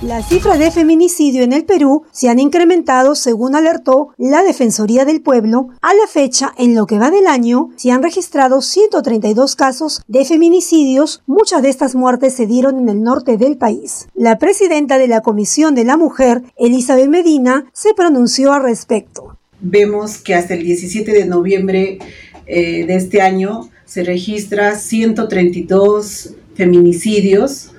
Las 0.02 0.28
cifras 0.28 0.60
de 0.60 0.70
feminicidio 0.70 1.44
en 1.44 1.54
el 1.54 1.64
Perú 1.64 2.04
se 2.12 2.28
han 2.28 2.40
incrementado 2.40 3.16
según 3.16 3.56
alertó 3.56 4.10
la 4.18 4.44
Defensoría 4.44 5.06
del 5.06 5.22
Pueblo. 5.22 5.70
A 5.82 5.94
la 5.94 6.08
fecha, 6.08 6.54
en 6.58 6.76
lo 6.76 6.88
que 6.88 7.00
va 7.00 7.10
del 7.10 7.28
año, 7.28 7.70
se 7.78 7.92
han 7.92 8.04
registrado 8.04 8.62
132 8.62 9.56
casos 9.56 10.02
de 10.08 10.26
feminicidios. 10.26 11.22
Muchas 11.26 11.62
de 11.62 11.70
estas 11.70 11.96
muertes 11.96 12.34
se 12.34 12.48
dieron 12.48 12.80
en 12.80 12.90
el 12.90 13.02
norte 13.02 13.38
del 13.38 13.58
país. 13.58 14.08
La 14.14 14.38
presidenta 14.40 14.98
de 14.98 15.08
la 15.08 15.22
Comisión 15.22 15.74
de 15.74 15.86
la 15.86 15.96
Mujer, 15.96 16.42
Elizabeth 16.58 17.10
Medina, 17.10 17.66
se 17.72 17.94
pronunció 17.94 18.52
al 18.52 18.64
respecto. 18.64 19.38
Vemos 19.62 20.18
que 20.18 20.36
hasta 20.36 20.56
el 20.56 20.64
17 20.64 21.14
de 21.14 21.26
noviembre 21.26 22.00
eh, 22.46 22.86
de 22.86 22.96
este 22.96 23.22
año 23.22 23.70
se 23.86 24.04
registra 24.04 24.76
132 24.76 26.34
feminicidios 26.56 27.73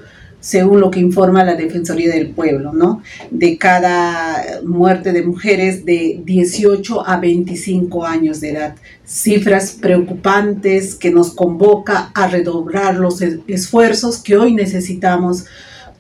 según 0.45 0.79
lo 0.79 0.91
que 0.91 1.01
informa 1.01 1.43
la 1.43 1.55
Defensoría 1.55 2.13
del 2.13 2.29
Pueblo, 2.29 2.75
¿no? 2.75 3.03
De 3.31 3.57
cada 3.57 4.61
muerte 4.63 5.15
de 5.15 5.23
mujeres 5.23 5.87
de 5.87 6.21
18 6.23 7.09
a 7.09 7.17
25 7.17 8.05
años 8.05 8.43
de 8.43 8.51
edad. 8.51 8.77
Cifras 9.07 9.73
preocupantes 9.73 10.97
que 10.97 11.11
nos 11.11 11.33
convoca 11.35 12.11
a 12.15 12.27
redoblar 12.29 12.97
los 12.97 13.23
esfuerzos 13.23 14.19
que 14.19 14.37
hoy 14.37 14.53
necesitamos 14.53 15.47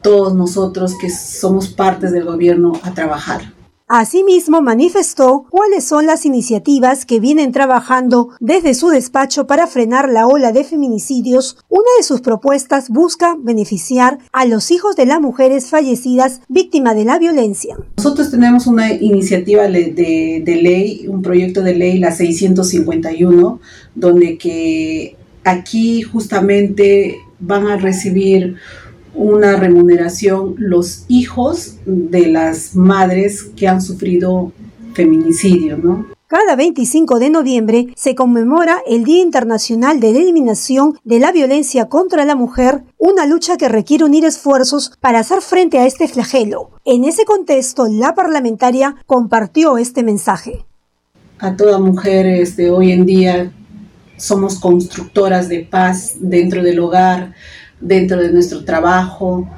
todos 0.02 0.34
nosotros 0.34 0.92
que 1.00 1.08
somos 1.08 1.68
partes 1.68 2.12
del 2.12 2.24
gobierno 2.24 2.78
a 2.82 2.92
trabajar. 2.92 3.53
Asimismo, 3.86 4.62
manifestó 4.62 5.44
cuáles 5.50 5.84
son 5.84 6.06
las 6.06 6.24
iniciativas 6.24 7.04
que 7.04 7.20
vienen 7.20 7.52
trabajando 7.52 8.30
desde 8.40 8.72
su 8.72 8.88
despacho 8.88 9.46
para 9.46 9.66
frenar 9.66 10.08
la 10.08 10.26
ola 10.26 10.52
de 10.52 10.64
feminicidios. 10.64 11.58
Una 11.68 11.90
de 11.98 12.02
sus 12.02 12.22
propuestas 12.22 12.88
busca 12.88 13.36
beneficiar 13.38 14.20
a 14.32 14.46
los 14.46 14.70
hijos 14.70 14.96
de 14.96 15.04
las 15.04 15.20
mujeres 15.20 15.68
fallecidas 15.68 16.40
víctimas 16.48 16.96
de 16.96 17.04
la 17.04 17.18
violencia. 17.18 17.76
Nosotros 17.98 18.30
tenemos 18.30 18.66
una 18.66 18.90
iniciativa 18.90 19.64
de, 19.64 20.42
ley, 20.46 21.06
un 21.06 21.20
proyecto 21.20 21.60
de 21.60 21.74
ley, 21.74 21.98
la 21.98 22.10
651, 22.10 23.60
donde 23.94 24.38
que 24.38 25.14
aquí 25.44 26.00
justamente 26.00 27.18
van 27.38 27.66
a 27.66 27.76
recibir 27.76 28.56
una 29.14 29.56
remuneración 29.56 30.54
los 30.58 31.04
hijos 31.08 31.76
de 31.86 32.26
las 32.28 32.74
madres 32.74 33.44
que 33.56 33.68
han 33.68 33.80
sufrido 33.80 34.52
feminicidio, 34.94 35.76
¿no? 35.76 36.14
Cada 36.26 36.56
25 36.56 37.18
de 37.18 37.30
noviembre 37.30 37.86
se 37.94 38.14
conmemora 38.14 38.82
el 38.88 39.04
Día 39.04 39.22
Internacional 39.22 40.00
de 40.00 40.12
la 40.12 40.18
Eliminación 40.20 40.98
de 41.04 41.20
la 41.20 41.30
Violencia 41.32 41.86
contra 41.86 42.24
la 42.24 42.34
Mujer, 42.34 42.82
una 42.98 43.26
lucha 43.26 43.56
que 43.56 43.68
requiere 43.68 44.04
unir 44.04 44.24
esfuerzos 44.24 44.92
para 45.00 45.20
hacer 45.20 45.42
frente 45.42 45.78
a 45.78 45.86
este 45.86 46.08
flagelo. 46.08 46.70
En 46.84 47.04
ese 47.04 47.24
contexto, 47.24 47.86
la 47.88 48.14
parlamentaria 48.14 48.96
compartió 49.06 49.78
este 49.78 50.02
mensaje. 50.02 50.64
A 51.38 51.56
toda 51.56 51.78
mujer 51.78 52.24
de 52.24 52.42
este, 52.42 52.70
hoy 52.70 52.90
en 52.90 53.06
día 53.06 53.52
somos 54.16 54.58
constructoras 54.58 55.48
de 55.48 55.60
paz 55.60 56.14
dentro 56.18 56.62
del 56.62 56.80
hogar, 56.80 57.34
dentro 57.80 58.20
de 58.20 58.32
nuestro 58.32 58.64
trabajo 58.64 59.48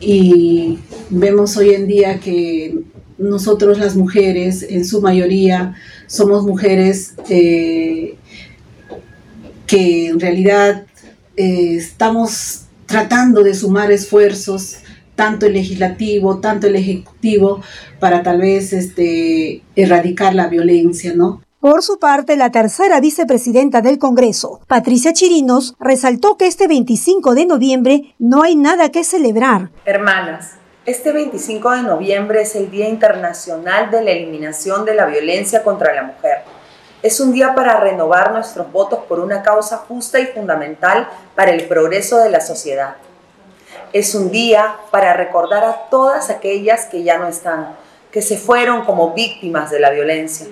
y 0.00 0.78
vemos 1.10 1.56
hoy 1.56 1.70
en 1.70 1.86
día 1.86 2.20
que 2.20 2.78
nosotros 3.18 3.78
las 3.78 3.96
mujeres, 3.96 4.66
en 4.68 4.84
su 4.84 5.00
mayoría, 5.00 5.74
somos 6.06 6.44
mujeres 6.44 7.14
eh, 7.30 8.16
que 9.66 10.08
en 10.08 10.20
realidad 10.20 10.86
eh, 11.36 11.76
estamos 11.76 12.66
tratando 12.86 13.42
de 13.42 13.54
sumar 13.54 13.90
esfuerzos, 13.90 14.76
tanto 15.14 15.46
el 15.46 15.54
legislativo, 15.54 16.40
tanto 16.40 16.66
el 16.66 16.76
ejecutivo, 16.76 17.62
para 17.98 18.22
tal 18.22 18.40
vez 18.40 18.72
este, 18.72 19.62
erradicar 19.74 20.34
la 20.34 20.48
violencia, 20.48 21.14
¿no? 21.14 21.42
Por 21.60 21.82
su 21.82 21.98
parte, 21.98 22.36
la 22.36 22.50
tercera 22.50 23.00
vicepresidenta 23.00 23.80
del 23.80 23.98
Congreso, 23.98 24.60
Patricia 24.68 25.14
Chirinos, 25.14 25.74
resaltó 25.80 26.36
que 26.36 26.46
este 26.46 26.68
25 26.68 27.34
de 27.34 27.46
noviembre 27.46 28.14
no 28.18 28.42
hay 28.42 28.56
nada 28.56 28.90
que 28.90 29.04
celebrar. 29.04 29.70
Hermanas, 29.86 30.52
este 30.84 31.12
25 31.12 31.70
de 31.70 31.82
noviembre 31.82 32.42
es 32.42 32.54
el 32.56 32.70
Día 32.70 32.88
Internacional 32.90 33.90
de 33.90 34.02
la 34.02 34.10
Eliminación 34.10 34.84
de 34.84 34.94
la 34.94 35.06
Violencia 35.06 35.64
contra 35.64 35.94
la 35.94 36.02
Mujer. 36.02 36.42
Es 37.02 37.20
un 37.20 37.32
día 37.32 37.54
para 37.54 37.80
renovar 37.80 38.32
nuestros 38.32 38.70
votos 38.70 39.00
por 39.08 39.18
una 39.18 39.42
causa 39.42 39.78
justa 39.78 40.20
y 40.20 40.26
fundamental 40.26 41.08
para 41.34 41.52
el 41.52 41.66
progreso 41.66 42.18
de 42.18 42.28
la 42.28 42.42
sociedad. 42.42 42.96
Es 43.94 44.14
un 44.14 44.30
día 44.30 44.76
para 44.90 45.14
recordar 45.14 45.64
a 45.64 45.88
todas 45.88 46.28
aquellas 46.28 46.84
que 46.84 47.02
ya 47.02 47.16
no 47.16 47.26
están, 47.28 47.74
que 48.12 48.20
se 48.20 48.36
fueron 48.36 48.84
como 48.84 49.14
víctimas 49.14 49.70
de 49.70 49.80
la 49.80 49.90
violencia 49.90 50.46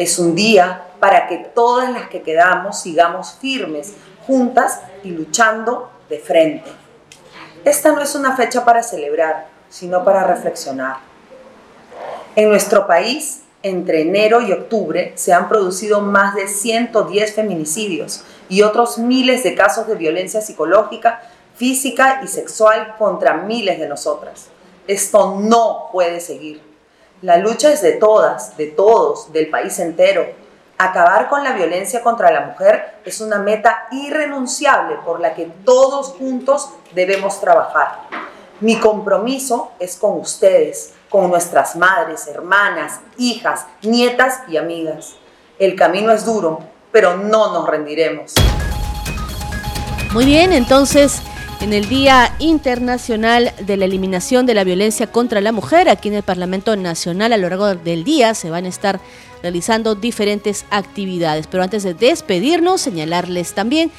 es 0.00 0.18
un 0.18 0.34
día 0.34 0.86
para 0.98 1.28
que 1.28 1.36
todas 1.36 1.92
las 1.92 2.08
que 2.08 2.22
quedamos 2.22 2.80
sigamos 2.80 3.36
firmes, 3.38 3.92
juntas 4.26 4.80
y 5.04 5.10
luchando 5.10 5.90
de 6.08 6.18
frente. 6.18 6.70
Esta 7.66 7.92
no 7.92 8.00
es 8.00 8.14
una 8.14 8.34
fecha 8.34 8.64
para 8.64 8.82
celebrar, 8.82 9.48
sino 9.68 10.02
para 10.02 10.24
reflexionar. 10.24 10.96
En 12.34 12.48
nuestro 12.48 12.86
país, 12.86 13.42
entre 13.62 14.00
enero 14.00 14.40
y 14.40 14.52
octubre, 14.52 15.12
se 15.16 15.34
han 15.34 15.50
producido 15.50 16.00
más 16.00 16.34
de 16.34 16.48
110 16.48 17.34
feminicidios 17.34 18.24
y 18.48 18.62
otros 18.62 18.96
miles 18.96 19.42
de 19.42 19.54
casos 19.54 19.86
de 19.86 19.96
violencia 19.96 20.40
psicológica, 20.40 21.20
física 21.56 22.22
y 22.24 22.26
sexual 22.28 22.94
contra 22.98 23.34
miles 23.34 23.78
de 23.78 23.86
nosotras. 23.86 24.46
Esto 24.86 25.36
no 25.38 25.90
puede 25.92 26.20
seguir. 26.20 26.69
La 27.22 27.36
lucha 27.36 27.70
es 27.70 27.82
de 27.82 27.92
todas, 27.92 28.56
de 28.56 28.68
todos, 28.68 29.30
del 29.30 29.50
país 29.50 29.78
entero. 29.78 30.26
Acabar 30.78 31.28
con 31.28 31.44
la 31.44 31.52
violencia 31.52 32.02
contra 32.02 32.30
la 32.30 32.46
mujer 32.46 32.94
es 33.04 33.20
una 33.20 33.38
meta 33.38 33.88
irrenunciable 33.90 34.96
por 35.04 35.20
la 35.20 35.34
que 35.34 35.44
todos 35.66 36.14
juntos 36.18 36.70
debemos 36.94 37.38
trabajar. 37.38 38.08
Mi 38.60 38.80
compromiso 38.80 39.72
es 39.78 39.98
con 39.98 40.18
ustedes, 40.18 40.94
con 41.10 41.28
nuestras 41.28 41.76
madres, 41.76 42.26
hermanas, 42.26 43.00
hijas, 43.18 43.66
nietas 43.82 44.40
y 44.48 44.56
amigas. 44.56 45.16
El 45.58 45.76
camino 45.76 46.12
es 46.12 46.24
duro, 46.24 46.60
pero 46.90 47.18
no 47.18 47.52
nos 47.52 47.68
rendiremos. 47.68 48.32
Muy 50.14 50.24
bien, 50.24 50.54
entonces 50.54 51.20
en 51.60 51.74
el 51.74 51.88
Día 51.88 52.34
Internacional 52.38 53.52
de 53.60 53.76
la 53.76 53.84
Eliminación 53.84 54.46
de 54.46 54.54
la 54.54 54.64
Violencia 54.64 55.06
contra 55.08 55.42
la 55.42 55.52
Mujer, 55.52 55.88
aquí 55.88 56.08
en 56.08 56.14
el 56.14 56.22
Parlamento 56.22 56.74
Nacional 56.74 57.34
a 57.34 57.36
lo 57.36 57.48
largo 57.50 57.74
del 57.74 58.02
día 58.02 58.34
se 58.34 58.48
van 58.48 58.64
a 58.64 58.68
estar 58.68 58.98
realizando 59.42 59.94
diferentes 59.94 60.64
actividades. 60.70 61.46
Pero 61.46 61.62
antes 61.62 61.82
de 61.82 61.92
despedirnos, 61.92 62.80
señalarles 62.80 63.52
también 63.52 63.90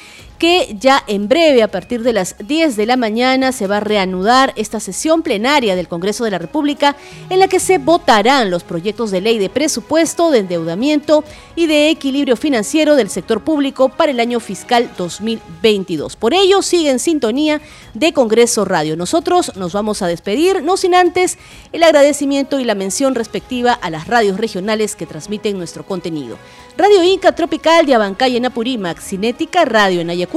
que 0.42 0.74
ya 0.76 1.04
en 1.06 1.28
breve, 1.28 1.62
a 1.62 1.70
partir 1.70 2.02
de 2.02 2.12
las 2.12 2.34
10 2.44 2.74
de 2.74 2.84
la 2.84 2.96
mañana, 2.96 3.52
se 3.52 3.68
va 3.68 3.76
a 3.76 3.80
reanudar 3.80 4.52
esta 4.56 4.80
sesión 4.80 5.22
plenaria 5.22 5.76
del 5.76 5.86
Congreso 5.86 6.24
de 6.24 6.32
la 6.32 6.38
República 6.38 6.96
en 7.30 7.38
la 7.38 7.46
que 7.46 7.60
se 7.60 7.78
votarán 7.78 8.50
los 8.50 8.64
proyectos 8.64 9.12
de 9.12 9.20
ley 9.20 9.38
de 9.38 9.48
presupuesto, 9.48 10.32
de 10.32 10.40
endeudamiento 10.40 11.22
y 11.54 11.68
de 11.68 11.90
equilibrio 11.90 12.34
financiero 12.36 12.96
del 12.96 13.08
sector 13.08 13.44
público 13.44 13.88
para 13.88 14.10
el 14.10 14.18
año 14.18 14.40
fiscal 14.40 14.90
2022. 14.98 16.16
Por 16.16 16.34
ello, 16.34 16.60
sigue 16.60 16.90
en 16.90 16.98
sintonía 16.98 17.60
de 17.94 18.12
Congreso 18.12 18.64
Radio. 18.64 18.96
Nosotros 18.96 19.54
nos 19.54 19.72
vamos 19.72 20.02
a 20.02 20.08
despedir, 20.08 20.64
no 20.64 20.76
sin 20.76 20.96
antes 20.96 21.38
el 21.70 21.84
agradecimiento 21.84 22.58
y 22.58 22.64
la 22.64 22.74
mención 22.74 23.14
respectiva 23.14 23.74
a 23.74 23.90
las 23.90 24.08
radios 24.08 24.38
regionales 24.38 24.96
que 24.96 25.06
transmiten 25.06 25.56
nuestro 25.56 25.86
contenido. 25.86 26.36
Radio 26.76 27.04
Inca 27.04 27.32
Tropical 27.32 27.84
de 27.84 27.94
Abancay 27.94 28.36
en 28.38 28.46
Apurímac, 28.46 28.98
Cinética 28.98 29.66
Radio 29.66 30.00
en 30.00 30.08
Ayacucho, 30.08 30.31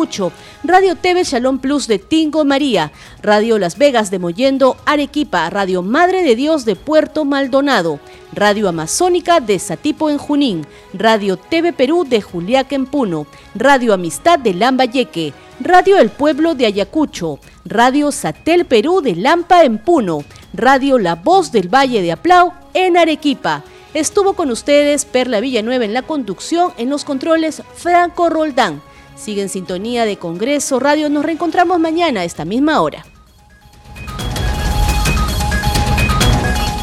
Radio 0.64 0.96
TV 0.96 1.24
Shalom 1.24 1.60
Plus 1.60 1.88
de 1.88 2.00
Tingo 2.00 2.44
María, 2.44 2.92
Radio 3.22 3.58
Las 3.58 3.78
Vegas 3.78 4.12
de 4.12 4.20
Moyendo, 4.20 4.76
Arequipa, 4.86 5.50
Radio 5.50 5.84
Madre 5.84 6.22
de 6.22 6.36
Dios 6.36 6.66
de 6.66 6.76
Puerto 6.76 7.24
Maldonado, 7.24 8.02
Radio 8.34 8.68
Amazónica 8.68 9.40
de 9.40 9.58
Satipo 9.58 10.10
en 10.10 10.18
Junín, 10.18 10.68
Radio 10.94 11.38
TV 11.38 11.72
Perú 11.72 12.04
de 12.04 12.22
Juliaca 12.22 12.76
en 12.76 12.88
Puno, 12.88 13.26
Radio 13.56 13.94
Amistad 13.94 14.38
de 14.38 14.54
Lambayeque, 14.54 15.34
Radio 15.62 15.98
El 15.98 16.10
Pueblo 16.10 16.56
de 16.56 16.66
Ayacucho, 16.66 17.40
Radio 17.64 18.12
Satel 18.12 18.66
Perú 18.66 19.00
de 19.00 19.16
Lampa 19.16 19.64
en 19.64 19.78
Puno, 19.78 20.26
Radio 20.54 21.00
La 21.00 21.16
Voz 21.16 21.54
del 21.54 21.74
Valle 21.74 22.02
de 22.02 22.12
Aplau 22.12 22.52
en 22.74 22.98
Arequipa, 22.98 23.64
Estuvo 23.94 24.34
con 24.34 24.52
ustedes 24.52 25.06
Perla 25.06 25.40
Villanueva 25.40 25.86
en 25.86 25.94
la 25.94 26.02
conducción, 26.02 26.74
en 26.78 26.90
los 26.90 27.06
controles 27.06 27.64
Franco 27.76 28.30
Roldán. 28.30 28.82
Sigue 29.16 29.42
en 29.42 29.50
sintonía 29.50 30.06
de 30.06 30.18
Congreso 30.18 30.80
Radio. 30.80 31.10
Nos 31.10 31.26
reencontramos 31.26 31.80
mañana 31.80 32.22
a 32.22 32.24
esta 32.24 32.46
misma 32.46 32.82
hora. 32.82 33.06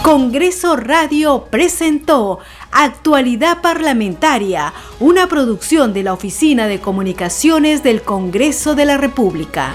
Congreso 0.03 0.77
Radio 0.77 1.47
presentó 1.49 2.41
Actualidad 2.73 3.61
Parlamentaria, 3.63 4.73
una 4.99 5.29
producción 5.29 5.93
de 5.93 6.03
la 6.03 6.13
Oficina 6.13 6.67
de 6.67 6.81
Comunicaciones 6.81 7.83
del 7.85 8.03
Congreso 8.03 8.75
de 8.75 8.85
la 8.85 8.97
República. 8.97 9.73